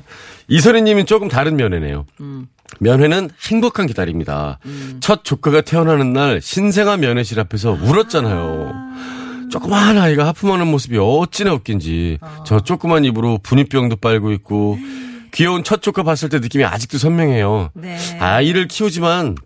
이선희님은 0.48 1.06
조금 1.06 1.28
다른 1.28 1.56
면회네요. 1.56 2.06
음. 2.20 2.46
면회는 2.80 3.30
행복한 3.48 3.86
기다립니다. 3.86 4.58
첫 5.00 5.24
조카가 5.24 5.62
태어나는 5.62 6.12
날 6.12 6.40
신생아 6.40 6.96
면회실 6.96 7.38
앞에서 7.40 7.72
울었잖아요. 7.72 8.72
조그만 9.50 9.96
아이가 9.98 10.26
하품하는 10.26 10.66
모습이 10.66 10.98
어찌나 10.98 11.52
웃긴지 11.52 12.18
아. 12.20 12.42
저 12.44 12.60
조그만 12.60 13.04
입으로 13.04 13.38
분유병도 13.42 13.96
빨고 13.96 14.32
있고 14.32 14.78
귀여운 15.32 15.62
첫 15.62 15.82
조카 15.82 16.02
봤을 16.02 16.28
때 16.28 16.40
느낌이 16.40 16.64
아직도 16.64 16.98
선명해요. 16.98 17.70
네. 17.74 17.96
아이를 18.18 18.68
키우지만 18.68 19.36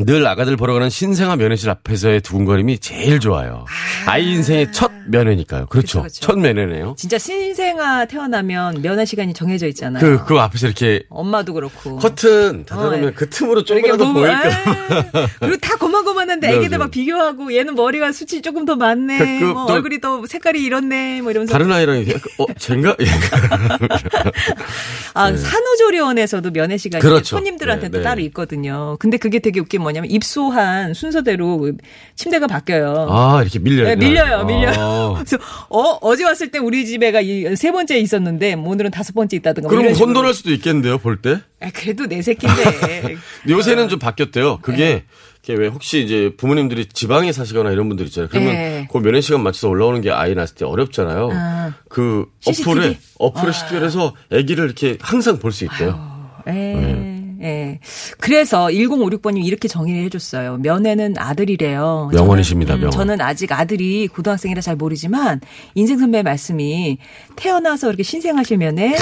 늘 0.00 0.26
아가들 0.26 0.56
보러 0.56 0.72
가는 0.72 0.90
신생아 0.90 1.36
면회실 1.36 1.70
앞에서의 1.70 2.20
두근거림이 2.22 2.80
제일 2.80 3.20
좋아요. 3.20 3.64
아. 4.06 4.18
이 4.18 4.32
인생의 4.32 4.72
첫 4.72 4.90
면회니까요. 5.06 5.66
그렇죠. 5.66 6.02
그쵸, 6.02 6.12
그쵸. 6.14 6.20
첫 6.20 6.36
면회네요. 6.36 6.96
진짜 6.98 7.16
신생아 7.16 8.06
태어나면 8.06 8.82
면회 8.82 9.04
시간이 9.04 9.34
정해져 9.34 9.68
있잖아요. 9.68 10.02
그, 10.02 10.24
그 10.24 10.34
앞에서 10.40 10.66
이렇게 10.66 11.04
엄마도 11.08 11.54
그렇고. 11.54 11.98
커튼 11.98 12.62
어, 12.62 12.64
닫아놓으면 12.66 13.08
예. 13.10 13.12
그 13.12 13.30
틈으로 13.30 13.62
조금이라도 13.62 14.12
보일까. 14.12 14.48
에이, 14.48 15.26
그리고 15.38 15.56
다 15.58 15.76
고만고만한데 15.76 16.48
네, 16.48 16.54
애기들 16.54 16.70
네. 16.70 16.78
막 16.78 16.90
비교하고 16.90 17.54
얘는 17.54 17.76
머리가 17.76 18.10
숱이 18.10 18.42
조금 18.42 18.64
더 18.64 18.74
많네. 18.74 19.38
그, 19.38 19.44
뭐 19.44 19.66
또- 19.66 19.74
얼굴이 19.74 20.00
더 20.00 20.26
색깔이 20.26 20.60
이렇네. 20.60 21.22
뭐 21.22 21.30
이러면서. 21.30 21.52
다른 21.52 21.70
아이랑 21.70 21.98
이렇게 21.98 22.18
어, 22.38 22.46
쟤인가? 22.58 22.96
아, 25.14 25.36
산후조리원에서도 25.36 26.50
면회 26.50 26.76
시간이 26.78 27.00
네. 27.00 27.08
그렇죠. 27.08 27.36
손님들한테 27.36 27.86
네, 27.86 27.90
또 27.92 27.98
네. 27.98 28.04
따로 28.04 28.20
있거든요. 28.22 28.96
근데 28.98 29.18
그게 29.18 29.38
되게 29.38 29.60
웃긴 29.60 29.83
뭐냐면 29.84 30.10
입소한 30.10 30.92
순서대로 30.94 31.72
침대가 32.16 32.48
바뀌어요. 32.48 33.06
아, 33.08 33.40
이렇게 33.42 33.60
밀려요. 33.60 33.86
네, 33.86 33.96
밀려요, 33.96 34.44
밀려요. 34.44 34.74
아. 34.76 35.14
그래서 35.22 35.36
어 35.68 35.98
어제 36.00 36.24
왔을 36.24 36.50
때 36.50 36.58
우리 36.58 36.84
집에가 36.84 37.20
이 37.20 37.44
세 37.54 37.70
번째 37.70 37.98
있었는데 37.98 38.56
뭐 38.56 38.72
오늘은 38.72 38.90
다섯 38.90 39.14
번째 39.14 39.36
있다든가. 39.36 39.68
뭐 39.68 39.76
그럼 39.78 39.94
식으로. 39.94 40.08
혼돈할 40.08 40.34
수도 40.34 40.50
있겠는데요, 40.50 40.98
볼 40.98 41.22
때? 41.22 41.38
아, 41.60 41.70
그래도 41.72 42.06
내 42.06 42.20
새끼인데. 42.20 43.16
요새는 43.48 43.88
좀 43.88 43.98
바뀌었대요. 44.00 44.58
그게, 44.60 45.04
네. 45.46 45.54
왜 45.54 45.68
혹시 45.68 46.02
이제 46.02 46.32
부모님들이 46.36 46.86
지방에 46.86 47.30
사시거나 47.32 47.70
이런 47.70 47.86
분들 47.88 48.06
있잖아요. 48.06 48.28
그러면 48.30 48.52
네. 48.54 48.88
그 48.90 48.98
면회 48.98 49.20
시간 49.20 49.42
맞춰서 49.42 49.68
올라오는 49.68 50.00
게 50.00 50.10
아이 50.10 50.34
낳았을 50.34 50.56
때 50.56 50.64
어렵잖아요. 50.64 51.30
아. 51.32 51.74
그 51.88 52.26
CCTV? 52.40 52.72
어플에, 52.72 52.98
어플에 53.18 53.52
CCTV에서 53.52 54.14
아기를 54.32 54.64
이렇게 54.64 54.96
항상 55.00 55.38
볼 55.38 55.52
수 55.52 55.64
있대요. 55.64 56.40
예. 56.48 57.13
예. 57.44 57.78
그래서 58.18 58.66
1056번님 58.68 59.44
이렇게 59.44 59.68
정의를 59.68 60.04
해줬어요. 60.04 60.56
면회는 60.58 61.14
아들이래요. 61.18 62.10
명언이십니다, 62.12 62.72
저는, 62.74 62.80
음, 62.80 62.80
명언. 62.84 62.90
저는 62.90 63.20
아직 63.20 63.52
아들이 63.52 64.08
고등학생이라 64.08 64.62
잘 64.62 64.76
모르지만 64.76 65.40
인생 65.74 65.98
선배의 65.98 66.22
말씀이 66.24 66.98
태어나서 67.36 67.88
이렇게 67.88 68.02
신생아실 68.02 68.56
면회, 68.56 68.96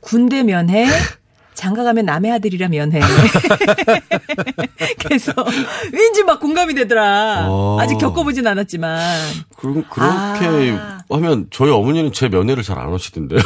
군대 0.00 0.42
면회, 0.44 0.86
장가 1.54 1.84
가면 1.84 2.06
남의 2.06 2.32
아들이라 2.32 2.68
면회. 2.68 3.00
그래서 5.04 5.32
왠지 5.92 6.24
막 6.24 6.40
공감이 6.40 6.74
되더라. 6.74 7.46
어. 7.48 7.78
아직 7.80 7.98
겪어보진 7.98 8.46
않았지만. 8.46 9.00
그럼 9.56 9.84
그렇게 9.90 9.96
아. 9.98 10.98
하면 11.10 11.46
저희 11.50 11.70
어머니는 11.70 12.12
제 12.12 12.28
면회를 12.28 12.62
잘 12.62 12.78
안 12.78 12.88
오시던데요. 12.88 13.38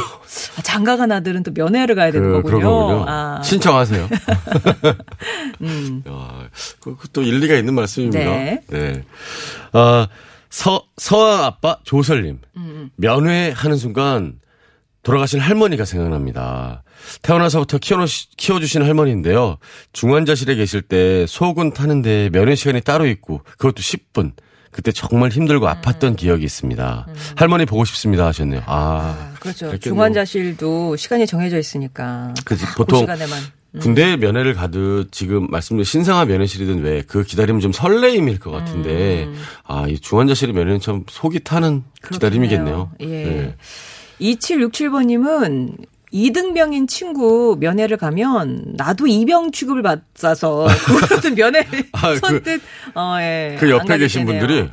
아, 0.57 0.61
장가 0.63 0.97
간 0.97 1.11
아들은 1.11 1.43
또 1.43 1.51
면회를 1.53 1.95
가야 1.95 2.11
되는 2.11 2.41
그, 2.41 2.41
거군요. 2.41 2.69
거군요. 2.69 3.05
아, 3.07 3.41
신청하세요. 3.43 4.09
음. 5.61 6.03
야, 6.07 6.47
그, 6.79 6.95
그또 6.95 7.21
일리가 7.21 7.55
있는 7.55 7.73
말씀입니다. 7.75 8.19
네. 8.19 8.61
네. 8.69 9.03
아, 9.73 10.07
서, 10.49 10.81
서아 10.97 11.45
아빠 11.45 11.77
조설님. 11.83 12.39
음, 12.55 12.89
면회하는 12.95 13.77
순간 13.77 14.39
돌아가신 15.03 15.39
할머니가 15.39 15.85
생각납니다. 15.85 16.83
태어나서부터 17.21 17.77
키워주신 17.79 18.83
할머니인데요. 18.83 19.57
중환자실에 19.93 20.55
계실 20.55 20.81
때 20.81 21.25
속은 21.27 21.73
타는데 21.73 22.29
면회 22.31 22.55
시간이 22.55 22.81
따로 22.81 23.05
있고 23.07 23.41
그것도 23.57 23.75
10분. 23.75 24.33
그때 24.71 24.91
정말 24.91 25.31
힘들고 25.31 25.65
아팠던 25.67 26.17
기억이 26.17 26.43
있습니다. 26.45 27.07
할머니 27.35 27.65
보고 27.65 27.83
싶습니다 27.85 28.27
하셨네요. 28.27 28.61
아, 28.67 29.31
아, 29.31 29.33
그렇죠. 29.39 29.75
중환자실도 29.79 30.95
시간이 30.97 31.25
정해져 31.25 31.57
있으니까. 31.57 32.33
그지 32.45 32.65
그 32.65 32.75
보통 32.75 32.99
시간에만. 32.99 33.39
군대 33.81 34.15
면회를 34.17 34.53
가듯 34.55 35.11
지금 35.11 35.47
말씀드린 35.49 35.83
신상화 35.83 36.25
면회실이든 36.25 36.81
왜 36.83 37.03
그 37.07 37.23
기다리면 37.23 37.59
좀 37.61 37.71
설레임일 37.71 38.39
것 38.39 38.49
같은데 38.51 39.27
아 39.63 39.85
이 39.87 39.99
중환자실의 39.99 40.53
면회는 40.53 40.79
참 40.79 41.03
속이 41.09 41.39
타는 41.43 41.83
기다림이겠네요. 42.11 42.91
예. 43.01 43.05
네. 43.07 43.55
2767번님은 44.21 45.75
이등병인 46.11 46.87
친구 46.87 47.57
면회를 47.59 47.97
가면 47.97 48.73
나도 48.77 49.07
이병 49.07 49.51
취급을 49.51 49.81
받아서 49.81 50.67
그거는 50.85 51.35
면회 51.35 51.59
아, 51.93 52.13
그- 52.13 52.19
선뜻 52.19 52.61
어, 52.95 53.17
예. 53.19 53.57
그안 53.59 53.71
옆에 53.71 53.97
계신 53.97 54.25
되네요. 54.25 54.39
분들이. 54.39 54.69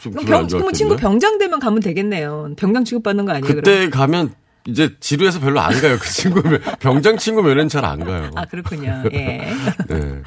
좀 0.00 0.12
그럼 0.12 0.26
병, 0.26 0.46
그럼. 0.46 0.72
친구 0.72 0.94
병장 0.96 1.38
되면 1.38 1.58
가면 1.58 1.80
되겠네요. 1.80 2.50
병장 2.56 2.84
취급 2.84 3.02
받는 3.02 3.24
거 3.24 3.32
아니에요? 3.32 3.52
그때 3.52 3.90
가면 3.90 4.32
이제 4.66 4.94
지루해서 5.00 5.40
별로 5.40 5.58
안 5.60 5.72
가요. 5.80 5.96
그 5.98 6.08
친구 6.08 6.40
면- 6.42 6.60
병장 6.78 7.16
친구 7.16 7.42
면회는 7.42 7.68
잘 7.68 7.84
안 7.84 7.98
가요. 8.04 8.20
그럼? 8.22 8.32
아 8.36 8.44
그렇군요. 8.44 9.02
예. 9.12 9.50
네. 9.88 10.22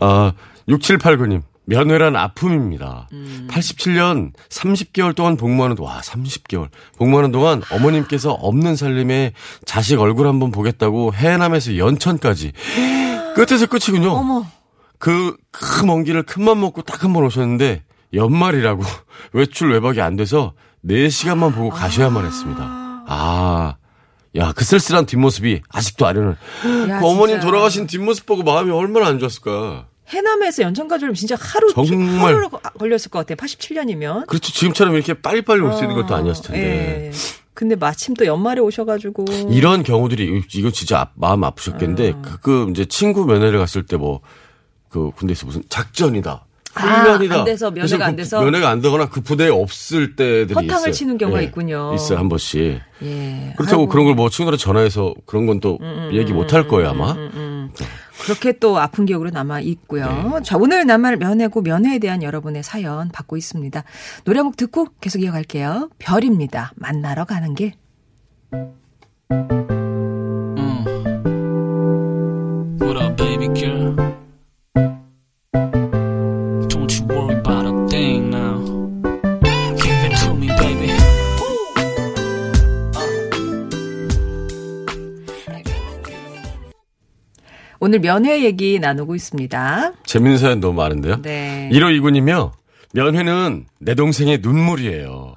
아, 0.00 0.32
6789님. 0.68 1.42
면회란 1.66 2.16
아픔입니다. 2.16 3.08
음. 3.12 3.48
87년 3.50 4.32
30개월 4.48 5.14
동안 5.14 5.36
복무하는, 5.36 5.76
와, 5.80 6.00
30개월. 6.00 6.68
복무하는 6.96 7.32
동안 7.32 7.62
어머님께서 7.70 8.32
없는 8.32 8.76
살림에 8.76 9.32
자식 9.64 10.00
얼굴 10.00 10.26
한번 10.28 10.50
보겠다고 10.52 11.12
해남에서 11.14 11.76
연천까지. 11.76 12.52
끝에서 13.34 13.66
끝이군요. 13.66 14.10
어머. 14.12 14.46
그, 14.98 15.36
큰먼 15.50 16.04
길을 16.04 16.22
큰맘 16.22 16.60
먹고 16.60 16.82
딱 16.82 17.04
한 17.04 17.12
번 17.12 17.24
오셨는데, 17.24 17.82
연말이라고 18.14 18.82
외출 19.34 19.72
외박이 19.72 20.00
안 20.00 20.16
돼서 20.16 20.54
4시간만 20.86 21.54
보고 21.54 21.68
가셔야만 21.70 22.24
했습니다. 22.24 22.62
아. 23.08 23.76
야, 24.36 24.52
그 24.54 24.64
쓸쓸한 24.64 25.06
뒷모습이 25.06 25.62
아직도 25.68 26.06
아련을. 26.06 26.36
야, 26.90 27.00
그 27.00 27.06
어머님 27.06 27.36
진짜. 27.36 27.40
돌아가신 27.46 27.86
뒷모습 27.86 28.24
보고 28.26 28.42
마음이 28.42 28.70
얼마나 28.70 29.06
안 29.08 29.18
좋았을까. 29.18 29.86
해남에서 30.08 30.62
연천까지 30.62 31.04
오면 31.06 31.14
진짜 31.14 31.36
하루 31.38 31.72
정말. 31.72 32.26
하루로 32.34 32.48
걸렸을 32.48 33.10
것 33.10 33.18
같아요. 33.26 33.36
87년이면. 33.36 34.26
그렇죠. 34.26 34.52
지금처럼 34.52 34.94
이렇게 34.94 35.14
빨리빨리 35.14 35.60
올 35.60 35.72
수 35.72 35.82
있는 35.82 35.96
것도 35.96 36.14
아니었을 36.14 36.44
텐데. 36.44 37.06
예. 37.06 37.12
근데 37.54 37.74
마침 37.74 38.14
또 38.14 38.26
연말에 38.26 38.60
오셔가지고. 38.60 39.24
이런 39.50 39.82
경우들이, 39.82 40.42
이거 40.54 40.70
진짜 40.70 41.00
아- 41.00 41.10
마음 41.14 41.42
아프셨겠는데, 41.42 42.08
음. 42.10 42.22
가끔 42.22 42.70
이제 42.70 42.84
친구 42.84 43.24
면회를 43.24 43.58
갔을 43.58 43.84
때 43.86 43.96
뭐, 43.96 44.20
그 44.90 45.10
군대에서 45.16 45.46
무슨 45.46 45.62
작전이다. 45.68 46.44
아, 46.74 46.80
훈련이다. 46.80 47.34
안 47.38 47.44
돼서 47.46 47.70
면회가 47.70 47.86
그래서 47.88 48.04
안그 48.04 48.16
돼서? 48.16 48.40
면회가 48.42 48.68
안 48.68 48.82
되거나 48.82 49.08
그 49.08 49.22
부대에 49.22 49.48
없을 49.48 50.14
때들이 50.16 50.52
있어요. 50.52 50.64
허탕을 50.66 50.92
치는 50.92 51.16
경우가 51.16 51.40
예, 51.40 51.44
있군요. 51.46 51.92
있어요, 51.94 52.18
한 52.18 52.28
번씩. 52.28 52.78
예. 53.02 53.54
그렇다고 53.56 53.82
아이고. 53.82 53.84
음, 53.84 53.88
그런 53.88 54.04
걸 54.04 54.14
뭐 54.14 54.28
친구들한테 54.28 54.62
전화해서 54.62 55.14
그런 55.24 55.46
건또 55.46 55.78
얘기 56.12 56.34
못 56.34 56.52
할 56.52 56.68
거예요, 56.68 56.90
아마. 56.90 57.16
그렇게 58.22 58.52
또 58.52 58.78
아픈 58.78 59.06
기억으로 59.06 59.30
남아 59.30 59.60
있고요. 59.60 60.06
네. 60.06 60.42
자, 60.42 60.56
오늘 60.56 60.86
남을 60.86 61.16
면회고 61.18 61.62
면회에 61.62 61.98
대한 61.98 62.22
여러분의 62.22 62.62
사연 62.62 63.10
받고 63.10 63.36
있습니다. 63.36 63.84
노래 64.24 64.38
한 64.40 64.46
곡 64.46 64.56
듣고 64.56 64.86
계속 65.00 65.22
이어갈게요. 65.22 65.90
별입니다. 65.98 66.72
만나러 66.76 67.24
가는 67.24 67.54
길. 67.54 67.72
What 72.80 72.96
up, 72.96 73.16
baby 73.16 73.48
girl? 73.54 74.05
오늘 87.86 88.00
면회 88.00 88.42
얘기 88.42 88.80
나누고 88.80 89.14
있습니다. 89.14 89.92
재밌는 90.06 90.38
사연 90.38 90.58
너무 90.58 90.74
많은데요. 90.74 91.22
네. 91.22 91.70
1호 91.72 91.96
2군이며, 92.00 92.50
면회는 92.94 93.66
내 93.78 93.94
동생의 93.94 94.40
눈물이에요. 94.42 95.34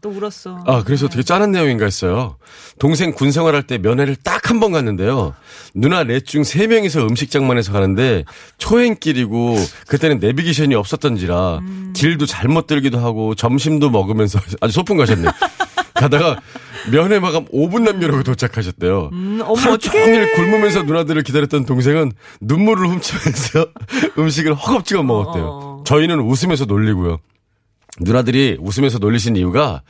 또 0.00 0.08
울었어. 0.08 0.64
아, 0.66 0.82
그래서 0.84 1.06
되게 1.08 1.22
짠한 1.22 1.52
내용인가 1.52 1.84
했어요. 1.84 2.36
동생 2.78 3.12
군 3.12 3.30
생활할 3.30 3.64
때 3.64 3.76
면회를 3.76 4.16
딱 4.16 4.50
한 4.50 4.58
번 4.58 4.72
갔는데요. 4.72 5.34
누나 5.74 6.02
넷 6.04 6.24
중 6.24 6.44
세 6.44 6.66
명이서 6.66 7.02
음식장만해서 7.06 7.72
가는데 7.72 8.24
초행길이고 8.56 9.56
그때는 9.86 10.18
내비게이션이 10.18 10.74
없었던지라 10.74 11.60
길도 11.94 12.24
잘못 12.26 12.66
들기도 12.66 13.00
하고 13.00 13.34
점심도 13.34 13.90
먹으면서 13.90 14.40
아주 14.62 14.72
소풍 14.72 14.96
가셨네. 14.96 15.28
가다가 15.94 16.40
면회 16.90 17.18
마감 17.20 17.44
5분 17.46 17.82
남겨놓고 17.82 18.22
도착하셨대요. 18.24 19.10
어머, 19.42 19.54
하루. 19.54 19.78
종일 19.78 20.32
굶으면서 20.34 20.82
누나들을 20.82 21.22
기다렸던 21.22 21.64
동생은 21.64 22.12
눈물을 22.40 22.86
훔치면서 22.88 23.66
음식을 24.18 24.54
허겁지겁 24.54 25.04
먹었대요. 25.04 25.44
어. 25.44 25.84
저희는 25.86 26.20
웃으면서 26.20 26.64
놀리고요. 26.64 27.18
누나들이 28.00 28.58
웃으면서 28.60 28.98
놀리신 28.98 29.36
이유가 29.36 29.82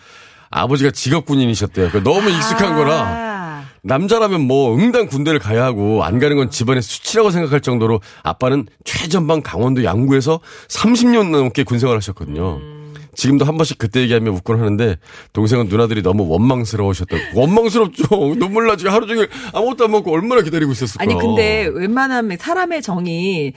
아버지가 0.51 0.91
직업군인이셨대요. 0.91 1.89
그러니까 1.91 2.11
너무 2.11 2.29
익숙한 2.31 2.77
거라 2.77 2.93
아, 3.07 3.65
남자라면 3.83 4.43
뭐 4.43 4.77
응당 4.77 5.07
군대를 5.07 5.39
가야 5.39 5.65
하고 5.65 6.05
안 6.05 6.19
가는 6.19 6.37
건 6.37 6.51
집안의 6.51 6.83
수치라고 6.83 7.31
생각할 7.31 7.61
정도로 7.61 8.01
아빠는 8.23 8.67
최전방 8.85 9.41
강원도 9.43 9.83
양구에서 9.85 10.41
30년 10.69 11.31
넘게 11.31 11.63
군생활 11.65 11.97
하셨거든요. 11.97 12.61
지금도 13.15 13.45
한 13.45 13.57
번씩 13.59 13.77
그때 13.79 14.01
얘기하면 14.01 14.33
웃곤 14.35 14.59
하는데 14.59 14.97
동생은 15.35 15.67
누나들이 15.69 16.03
너무 16.03 16.27
원망스러우셨다고. 16.29 17.23
원망스럽죠. 17.41 18.07
눈물 18.39 18.67
나지 18.67 18.87
하루 18.89 19.07
종일 19.07 19.29
아무것도 19.53 19.85
안 19.85 19.91
먹고 19.91 20.13
얼마나 20.13 20.41
기다리고 20.43 20.73
있었을까. 20.73 21.03
아니 21.03 21.15
근데 21.19 21.69
웬만하면 21.73 22.39
사람의 22.39 22.81
정이 22.83 23.53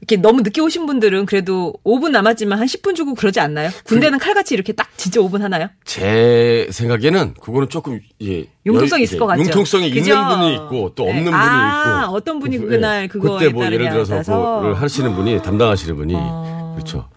이렇게 0.00 0.16
너무 0.16 0.42
늦게 0.42 0.60
오신 0.60 0.86
분들은 0.86 1.26
그래도 1.26 1.72
5분 1.84 2.10
남았지만 2.10 2.58
한 2.58 2.66
10분 2.66 2.94
주고 2.94 3.14
그러지 3.14 3.40
않나요? 3.40 3.70
군대는 3.84 4.18
칼같이 4.18 4.54
이렇게 4.54 4.72
딱 4.72 4.88
진짜 4.98 5.20
5분 5.20 5.40
하나요? 5.40 5.68
제 5.84 6.68
생각에는 6.70 7.34
그거는 7.40 7.68
조금 7.70 8.00
예 8.22 8.44
융통성이 8.66 9.00
여- 9.00 9.04
있을 9.04 9.14
예, 9.16 9.18
것 9.18 9.26
같죠. 9.26 9.42
융통성이 9.42 9.90
그죠? 9.90 10.12
있는 10.12 10.28
분이 10.28 10.54
있고 10.54 10.94
또 10.94 11.04
없는 11.04 11.24
네. 11.24 11.30
분이 11.30 11.34
아, 11.34 12.02
있고 12.04 12.14
어떤 12.16 12.38
분이 12.40 12.56
예, 12.56 12.60
그날 12.60 13.08
그거에 13.08 13.38
그때 13.38 13.52
뭐 13.52 13.64
예를 13.64 13.88
들어서 13.90 14.10
따라서. 14.12 14.56
그거를 14.56 14.74
하시는 14.74 15.14
분이 15.14 15.42
담당하시는 15.42 15.96
분이 15.96 16.14
어. 16.16 16.74
그렇죠. 16.76 17.08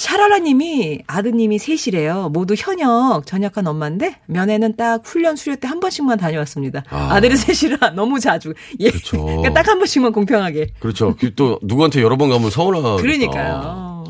샤라라님이 0.00 1.02
아드님이 1.06 1.58
셋이래요. 1.58 2.30
모두 2.32 2.54
현역 2.56 3.26
전역한 3.26 3.66
엄마인데 3.66 4.16
면회는 4.26 4.76
딱 4.76 5.02
훈련 5.04 5.36
수료 5.36 5.56
때 5.56 5.70
한 5.70 5.78
번씩만 5.78 6.18
다녀왔습니다. 6.18 6.82
아. 6.90 7.14
아. 7.14 7.20
들이 7.20 7.36
셋이라 7.36 7.90
너무 7.90 8.18
자주. 8.18 8.54
예. 8.80 8.90
그렇죠. 8.90 9.22
그러니까 9.24 9.52
딱한 9.52 9.78
번씩만 9.78 10.10
공평하게. 10.12 10.68
그렇죠. 10.80 11.14
그또 11.16 11.60
누구한테 11.62 12.02
여러 12.02 12.16
번 12.16 12.28
가면 12.30 12.50
서운하니까. 12.50 12.96
그러니까요. 12.96 14.04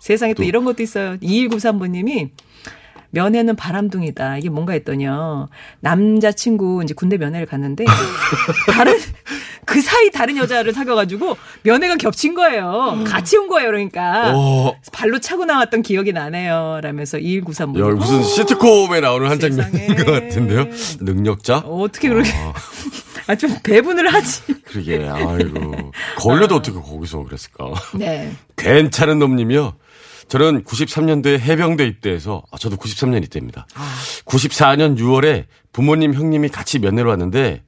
세상에 0.00 0.34
또, 0.34 0.42
이런 0.42 0.64
것도 0.64 0.82
있어요. 0.82 1.16
2193번님이 1.18 2.30
면회는 3.14 3.56
바람둥이다. 3.56 4.38
이게 4.38 4.50
뭔가 4.50 4.72
했더니요. 4.74 5.48
남자친구 5.80 6.82
이제 6.84 6.92
군대 6.94 7.16
면회를 7.16 7.46
갔는데 7.46 7.84
다른 8.70 8.98
그 9.64 9.80
사이 9.80 10.10
다른 10.10 10.36
여자를 10.36 10.74
사귀어가지고 10.74 11.36
면회가 11.62 11.96
겹친 11.96 12.34
거예요. 12.34 13.02
같이 13.06 13.36
온 13.38 13.48
거예요. 13.48 13.68
그러니까 13.70 14.32
어, 14.34 14.76
발로 14.92 15.18
차고 15.20 15.44
나왔던 15.46 15.82
기억이 15.82 16.12
나네요. 16.12 16.80
라면서 16.82 17.16
2193번. 17.18 17.80
야, 17.80 17.94
무슨 17.94 18.22
시트콤에 18.22 19.00
나오는 19.00 19.30
한 19.30 19.38
장면인. 19.40 19.96
것 19.96 20.04
같은데요. 20.12 20.66
능력자? 21.00 21.58
어떻게 21.58 22.08
그렇게 22.08 22.30
아 23.26 23.34
좀 23.36 23.56
배분을 23.62 24.12
하지. 24.12 24.42
그러게, 24.66 25.08
아이고. 25.10 25.92
걸려도 26.18 26.56
어떻게 26.56 26.78
거기서 26.78 27.24
그랬을까. 27.24 27.72
네. 27.94 28.30
괜찮은 28.56 29.18
놈님이요. 29.18 29.72
저는 30.28 30.64
93년도에 30.64 31.38
해병대 31.38 31.84
입대해서, 31.84 32.42
아, 32.50 32.58
저도 32.58 32.76
93년 32.76 33.22
입대입니다. 33.24 33.66
94년 34.24 34.98
6월에 34.98 35.44
부모님, 35.72 36.14
형님이 36.14 36.48
같이 36.48 36.78
면회로 36.78 37.10
왔는데, 37.10 37.62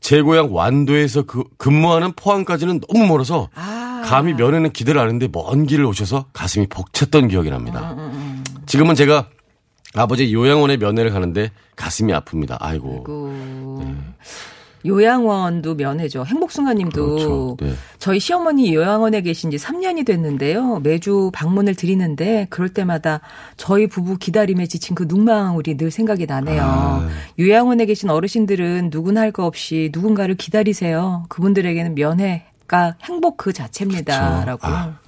제 0.00 0.22
고향 0.22 0.54
완도에서 0.54 1.22
그 1.22 1.44
근무하는 1.58 2.12
포항까지는 2.14 2.80
너무 2.88 3.06
멀어서 3.06 3.48
아. 3.54 4.02
감히 4.04 4.32
면회는 4.32 4.72
기대를 4.72 5.00
안 5.00 5.08
했는데 5.08 5.28
먼 5.30 5.66
길을 5.66 5.84
오셔서 5.84 6.26
가슴이 6.32 6.66
벅찼던 6.68 7.28
기억이 7.28 7.50
납니다. 7.50 7.94
음, 7.98 8.42
지금은 8.66 8.94
제가 8.94 9.28
아버지 9.94 10.32
요양원에 10.32 10.78
면회를 10.78 11.10
가는데 11.10 11.50
가슴이 11.76 12.12
아픕니다. 12.12 12.56
아이고. 12.60 13.02
그 13.04 13.84
요양원도 14.86 15.74
면회죠. 15.74 16.24
행복순간님도 16.26 17.06
그렇죠. 17.06 17.56
네. 17.60 17.72
저희 17.98 18.18
시어머니 18.20 18.74
요양원에 18.74 19.22
계신 19.22 19.50
지 19.50 19.56
3년이 19.56 20.06
됐는데요. 20.06 20.80
매주 20.80 21.30
방문을 21.34 21.74
드리는데 21.74 22.46
그럴 22.50 22.68
때마다 22.68 23.20
저희 23.56 23.86
부부 23.86 24.16
기다림에 24.18 24.66
지친 24.66 24.94
그 24.94 25.04
눈망울이 25.08 25.76
늘 25.76 25.90
생각이 25.90 26.26
나네요. 26.26 26.62
아. 26.62 27.08
요양원에 27.38 27.86
계신 27.86 28.10
어르신들은 28.10 28.90
누구나 28.92 29.20
할 29.22 29.30
거 29.30 29.46
없이 29.46 29.90
누군가를 29.92 30.34
기다리세요. 30.36 31.24
그분들에게는 31.28 31.94
면회 31.94 32.46
가 32.66 32.94
행복 33.02 33.36
그 33.36 33.52
자체입니다라고. 33.52 34.60
아. 34.66 34.98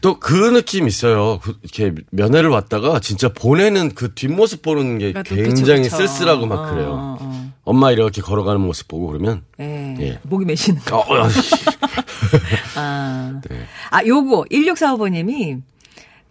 또그 0.00 0.52
느낌 0.52 0.88
있어요. 0.88 1.38
그 1.42 1.54
이렇게 1.62 1.94
면회를 2.10 2.50
왔다가 2.50 2.98
진짜 3.00 3.28
보내는 3.32 3.94
그 3.94 4.12
뒷모습 4.14 4.62
보는 4.62 4.98
게 4.98 5.12
그러니까 5.12 5.34
또 5.34 5.40
굉장히 5.40 5.82
그쵸, 5.84 5.96
그쵸. 5.98 6.06
쓸쓸하고 6.08 6.46
막 6.46 6.56
어, 6.68 6.70
그래요. 6.72 6.88
어, 6.90 7.18
어. 7.20 7.31
엄마 7.64 7.92
이렇게 7.92 8.20
걸어가는 8.20 8.60
모습 8.60 8.88
보고 8.88 9.06
그러면 9.06 9.44
예. 9.60 9.96
예. 10.00 10.18
목이 10.22 10.44
메시는 10.44 10.80
거. 10.82 10.98
어, 10.98 11.22
어, 11.22 11.28
아. 12.76 13.40
네. 13.48 13.66
아, 13.90 14.04
요거 14.04 14.46
1645번 14.50 15.12
님이 15.12 15.58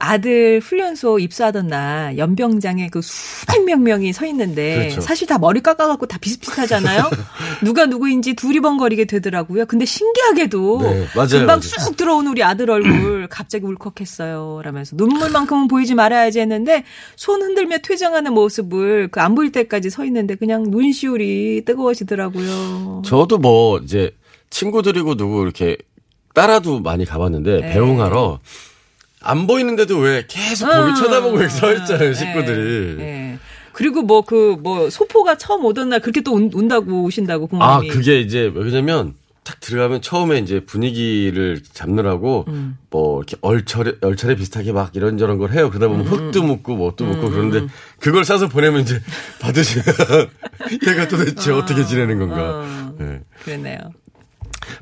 아들 0.02 0.60
훈련소 0.62 1.20
입소하던 1.20 1.68
날 1.68 2.18
연병장에 2.18 2.90
그 2.90 3.02
수백 3.02 3.80
명이 3.82 4.12
서 4.14 4.26
있는데 4.26 4.80
그렇죠. 4.90 5.02
사실 5.02 5.28
다 5.28 5.38
머리 5.38 5.62
깎아갖고 5.62 6.08
다 6.08 6.18
비슷비슷하잖아요. 6.20 7.10
누가 7.64 7.86
누구인지 7.86 8.34
두리번거리게 8.34 9.06
되더라고요. 9.06 9.66
근데 9.68 9.86
신기하게도 9.86 10.82
네, 10.82 11.06
맞아요, 11.16 11.28
금방 11.30 11.48
맞아요. 11.48 11.62
쑥 11.62 11.96
들어온 11.98 12.28
우리 12.28 12.44
아들 12.44 12.70
얼굴 12.70 13.28
갑자기 13.32 13.66
울컥했어요. 13.66 14.62
라면서 14.64 14.96
눈물만큼은 14.98 15.68
보이지 15.68 15.96
말아야지 15.96 16.40
했는데 16.42 16.84
손 17.16 17.42
흔들며 17.42 17.78
퇴장하는 17.80 18.34
모습을 18.34 19.08
그 19.10 19.22
안 19.22 19.36
보일 19.36 19.52
때까지 19.52 19.92
서 19.92 20.04
있는데 20.06 20.34
그냥 20.34 20.64
눈시울이 20.70 21.62
뜨거워지더라고요. 21.64 23.04
저도 23.06 23.38
뭐 23.38 23.78
이제 23.78 24.12
친구들이고 24.50 25.14
누구 25.16 25.44
이렇게 25.44 25.78
따라도 26.34 26.80
많이 26.80 27.06
가봤는데 27.06 27.62
네. 27.62 27.74
배웅하러 27.74 28.40
안 29.24 29.48
보이는데도 29.48 29.98
왜 30.00 30.26
계속 30.28 30.68
거기 30.68 30.92
음, 30.92 30.96
쳐다보고 30.96 31.48
서 31.50 31.74
있잖아요 31.74 32.10
예, 32.10 32.14
식구들이. 32.14 32.96
예. 33.02 33.38
그리고 33.74 34.02
뭐그 34.02 34.58
뭐 34.62 34.90
소포가 34.90 35.38
처음 35.38 35.64
오던 35.66 35.90
날 35.90 36.00
그렇게 36.02 36.22
또 36.22 36.34
운, 36.34 36.50
운다고 36.54 37.04
오신다고 37.04 37.46
아 37.46 37.48
부모님이. 37.80 37.88
그게 37.90 38.20
이제 38.20 38.52
왜냐면 38.54 39.14
딱 39.44 39.60
들어가면 39.60 40.02
처음에 40.02 40.38
이제 40.38 40.60
분위기를 40.66 41.62
잡느라고 41.64 42.46
음. 42.50 42.78
뭐 42.90 43.18
이렇게 43.20 43.38
얼차례 43.42 43.94
얼차례 44.02 44.36
비슷하게 44.36 44.72
막 44.72 44.96
이런저런 44.96 45.38
걸 45.38 45.52
해요. 45.52 45.70
그러다 45.70 45.88
음, 45.88 46.04
보면 46.04 46.08
흙도 46.08 46.44
묻고 46.44 46.76
뭣도 46.76 47.06
묻고 47.06 47.30
그런데 47.32 47.66
그걸 48.00 48.24
싸서 48.26 48.50
보내면 48.50 48.82
이제 48.82 49.02
받으시면 49.42 49.86
얘가 50.88 51.08
도대체 51.08 51.52
어. 51.52 51.66
떻게 51.66 51.86
지내는 51.86 52.20
건가. 52.20 52.42
어, 52.60 52.96
예. 53.02 53.22
그랬네요. 53.44 53.78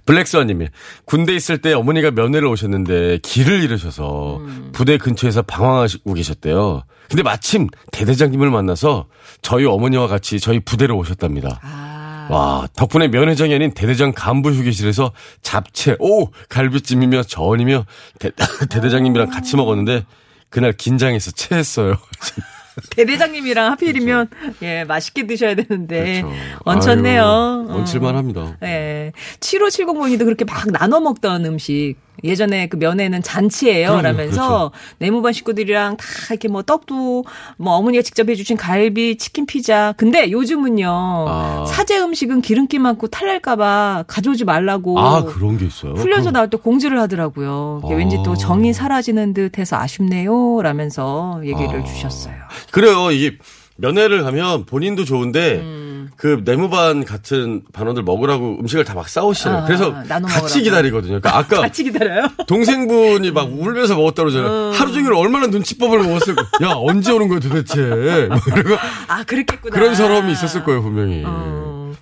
블랙스완님이 0.06 0.68
군대 1.06 1.34
있을 1.36 1.60
때 1.60 1.74
어머니가 1.74 2.12
면회를 2.12 2.48
오셨는데 2.48 3.20
길을 3.24 3.64
잃으셔서 3.64 4.38
음. 4.38 4.70
부대 4.74 4.98
근처에서 4.98 5.42
방황하고 5.42 6.14
계셨대요. 6.14 6.84
근데 7.10 7.24
마침 7.24 7.68
대대장님을 7.92 8.52
만나서 8.52 9.08
저희 9.42 9.66
어머니와 9.66 10.08
같이 10.08 10.40
저희 10.40 10.60
부대로 10.60 10.98
오셨답니다. 10.98 11.60
아. 11.64 12.28
와 12.30 12.68
덕분에 12.76 13.08
면회장이 13.08 13.54
아닌 13.56 13.72
대대장 13.72 14.14
간부 14.14 14.52
휴게실에서 14.52 15.12
잡채, 15.42 15.96
오 16.00 16.30
갈비찜이며 16.50 17.24
전이며 17.24 17.86
대, 18.20 18.30
대대장님이랑 18.70 19.32
같이 19.32 19.56
먹었는데 19.56 20.06
그날 20.50 20.74
긴장해서 20.74 21.32
체했어요. 21.32 21.96
대대장님이랑 22.96 23.72
하필이면 23.72 24.28
예 24.62 24.84
맛있게 24.86 25.28
드셔야 25.28 25.56
되는데 25.56 26.22
그렇죠. 26.22 26.36
얹혔네요. 26.66 27.24
아유, 27.24 27.68
어. 27.70 27.76
얹힐만 27.80 28.16
합니다. 28.16 28.58
예. 28.64 29.12
7570번이도 29.40 30.26
그렇게 30.26 30.46
막 30.46 30.68
나눠 30.72 31.00
먹던 31.00 31.46
음식. 31.46 31.96
예전에 32.22 32.68
그 32.68 32.76
면회는 32.76 33.22
잔치예요. 33.22 33.92
그럼요, 33.92 34.02
라면서 34.04 34.72
내무반 34.98 35.32
식구들이랑 35.32 35.96
다 35.96 36.06
이렇게 36.32 36.50
뭐 36.50 36.64
떡도 36.64 37.24
뭐 37.56 37.74
어머니가 37.76 38.02
직접 38.04 38.28
해주신 38.28 38.58
갈비, 38.58 39.18
치킨, 39.18 39.46
피자. 39.46 39.94
근데 39.96 40.30
요즘은요. 40.30 40.86
아. 40.90 41.66
사제 41.66 41.98
음식은 41.98 42.42
기름기 42.42 42.78
많고 42.78 43.08
탈날까봐 43.08 44.04
가져오지 44.08 44.44
말라고. 44.44 45.00
아 45.00 45.24
그런 45.24 45.58
게 45.58 45.66
있어요. 45.66 45.94
훈련소 45.94 46.24
그럼- 46.24 46.34
나올 46.34 46.50
때 46.50 46.58
공지를 46.58 47.00
하더라고요. 47.00 47.84
아. 47.86 47.88
왠지 47.88 48.18
또 48.26 48.36
정이 48.36 48.74
사라지는 48.74 49.34
듯해서 49.34 49.78
아쉽네요. 49.78 50.62
라면서 50.62 51.40
얘기를 51.46 51.80
아. 51.80 51.84
주셨어요. 51.86 52.36
그래요. 52.72 53.12
이게 53.12 53.38
면회를 53.78 54.24
가면 54.24 54.66
본인도 54.66 55.06
좋은데 55.06 55.56
음. 55.60 56.10
그 56.18 56.42
내무반 56.44 57.06
같은 57.06 57.62
반원들 57.72 58.04
먹으라고 58.04 58.58
음식을 58.60 58.84
다 58.84 58.94
막 58.94 59.08
싸우시잖아요. 59.08 59.62
아, 59.64 59.66
그래서 59.66 59.94
같이. 60.28 60.62
기다리거든요. 60.64 61.22
그러니까 61.22 61.38
아까 61.38 61.62
같이 61.64 61.86
기다려요? 61.86 62.28
동생분이 62.48 63.32
막 63.32 63.50
울면서 63.50 63.96
먹었다고 63.96 64.30
그러잖아요. 64.30 64.72
하루 64.74 64.92
종일 64.92 65.14
얼마나 65.14 65.48
눈치밥을 65.48 66.00
먹었을까. 66.00 66.42
야 66.64 66.74
언제 66.76 67.14
오는 67.14 67.30
거야 67.30 67.40
도대체. 67.40 67.82
막 68.28 68.46
이러고 68.48 68.76
아, 69.08 69.24
그랬겠구나. 69.24 69.74
그런 69.74 69.96
사람이 69.96 70.30
있었을 70.34 70.64
거예요 70.66 70.82
분명히. 70.82 71.24
어. 71.26 71.94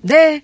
네. 0.00 0.40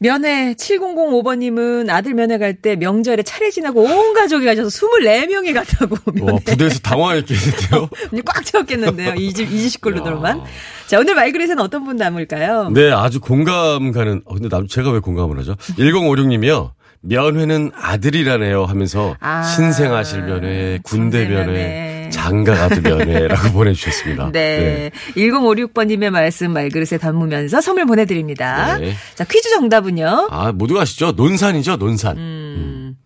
면회 0.00 0.54
7005번님은 0.54 1.90
아들 1.90 2.14
면회 2.14 2.38
갈 2.38 2.54
때 2.60 2.76
명절에 2.76 3.22
차례 3.24 3.50
지나고 3.50 3.82
온 3.82 4.14
가족이 4.14 4.44
가셔서 4.46 4.68
24명이 4.68 5.54
갔다고 5.54 5.96
와 6.24 6.32
면회. 6.32 6.44
부대에서 6.44 6.78
당황했겠는데요. 6.80 7.88
꽉 8.24 8.44
채웠겠는데요. 8.44 9.14
이 9.14 9.32
집, 9.32 9.52
이 9.52 9.68
식구로들만. 9.68 10.42
자, 10.86 10.98
오늘 10.98 11.14
말그릇에는 11.14 11.60
어떤 11.60 11.84
분 11.84 11.96
남을까요? 11.96 12.70
네, 12.70 12.90
아주 12.90 13.20
공감 13.20 13.92
가는, 13.92 14.22
어, 14.24 14.34
근데 14.34 14.48
남, 14.48 14.66
제가 14.66 14.90
왜 14.90 15.00
공감을 15.00 15.38
하죠? 15.38 15.54
1056님이요. 15.54 16.70
면회는 17.00 17.70
아들이라네요 17.76 18.64
하면서 18.64 19.14
아, 19.20 19.42
신생아실 19.44 20.22
면회, 20.22 20.78
군대 20.82 21.26
군대 21.26 21.28
면회, 21.28 21.97
면회. 22.08 22.10
장가 22.10 22.54
가도 22.54 22.80
면회라고 22.80 23.52
보내주셨습니다. 23.52 24.30
네. 24.32 24.90
1056번님의 25.16 26.10
말씀 26.10 26.52
말그릇에 26.52 26.98
담으면서 26.98 27.60
선물 27.60 27.86
보내드립니다. 27.86 28.78
네. 28.78 28.94
자, 29.14 29.24
퀴즈 29.24 29.50
정답은요? 29.50 30.28
아, 30.30 30.52
모두가 30.52 30.82
아시죠? 30.82 31.12
논산이죠, 31.12 31.76
논산. 31.76 32.16
음. 32.16 32.96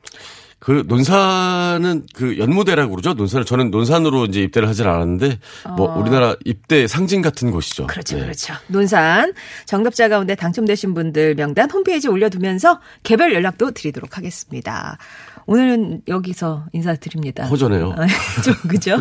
그 0.62 0.84
논산은 0.86 2.04
그 2.14 2.38
연무대라고 2.38 2.92
그러죠. 2.92 3.14
논산을 3.14 3.44
저는 3.44 3.72
논산으로 3.72 4.26
이제 4.26 4.42
입대를 4.42 4.68
하진 4.68 4.86
않았는데 4.86 5.40
뭐 5.76 5.92
우리나라 5.98 6.36
입대 6.44 6.86
상징 6.86 7.20
같은 7.20 7.50
곳이죠. 7.50 7.82
어. 7.82 7.86
그렇죠, 7.88 8.14
네. 8.14 8.22
그렇죠. 8.22 8.54
논산 8.68 9.32
정답자 9.66 10.08
가운데 10.08 10.36
당첨되신 10.36 10.94
분들 10.94 11.34
명단 11.34 11.68
홈페이지에 11.68 12.08
올려두면서 12.08 12.78
개별 13.02 13.34
연락도 13.34 13.72
드리도록 13.72 14.16
하겠습니다. 14.16 14.98
오늘은 15.46 16.02
여기서 16.08 16.66
인사드립니다. 16.72 17.46
허전해요. 17.46 17.94
아, 17.96 18.06
좀 18.44 18.54
그죠? 18.68 18.96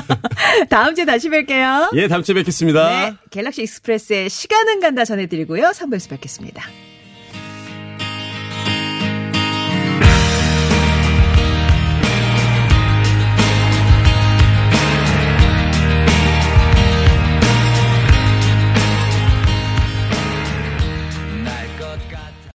다음 0.70 0.94
주에 0.94 1.04
다시 1.04 1.28
뵐게요. 1.28 1.90
예, 1.94 2.08
다음 2.08 2.22
주에 2.22 2.34
뵙겠습니다. 2.34 2.88
네, 2.88 3.14
갤럭시 3.30 3.62
익스프레스의 3.62 4.30
시간은 4.30 4.80
간다 4.80 5.04
전해드리고요. 5.04 5.70
3부에서 5.70 6.10
뵙겠습니다. 6.10 6.62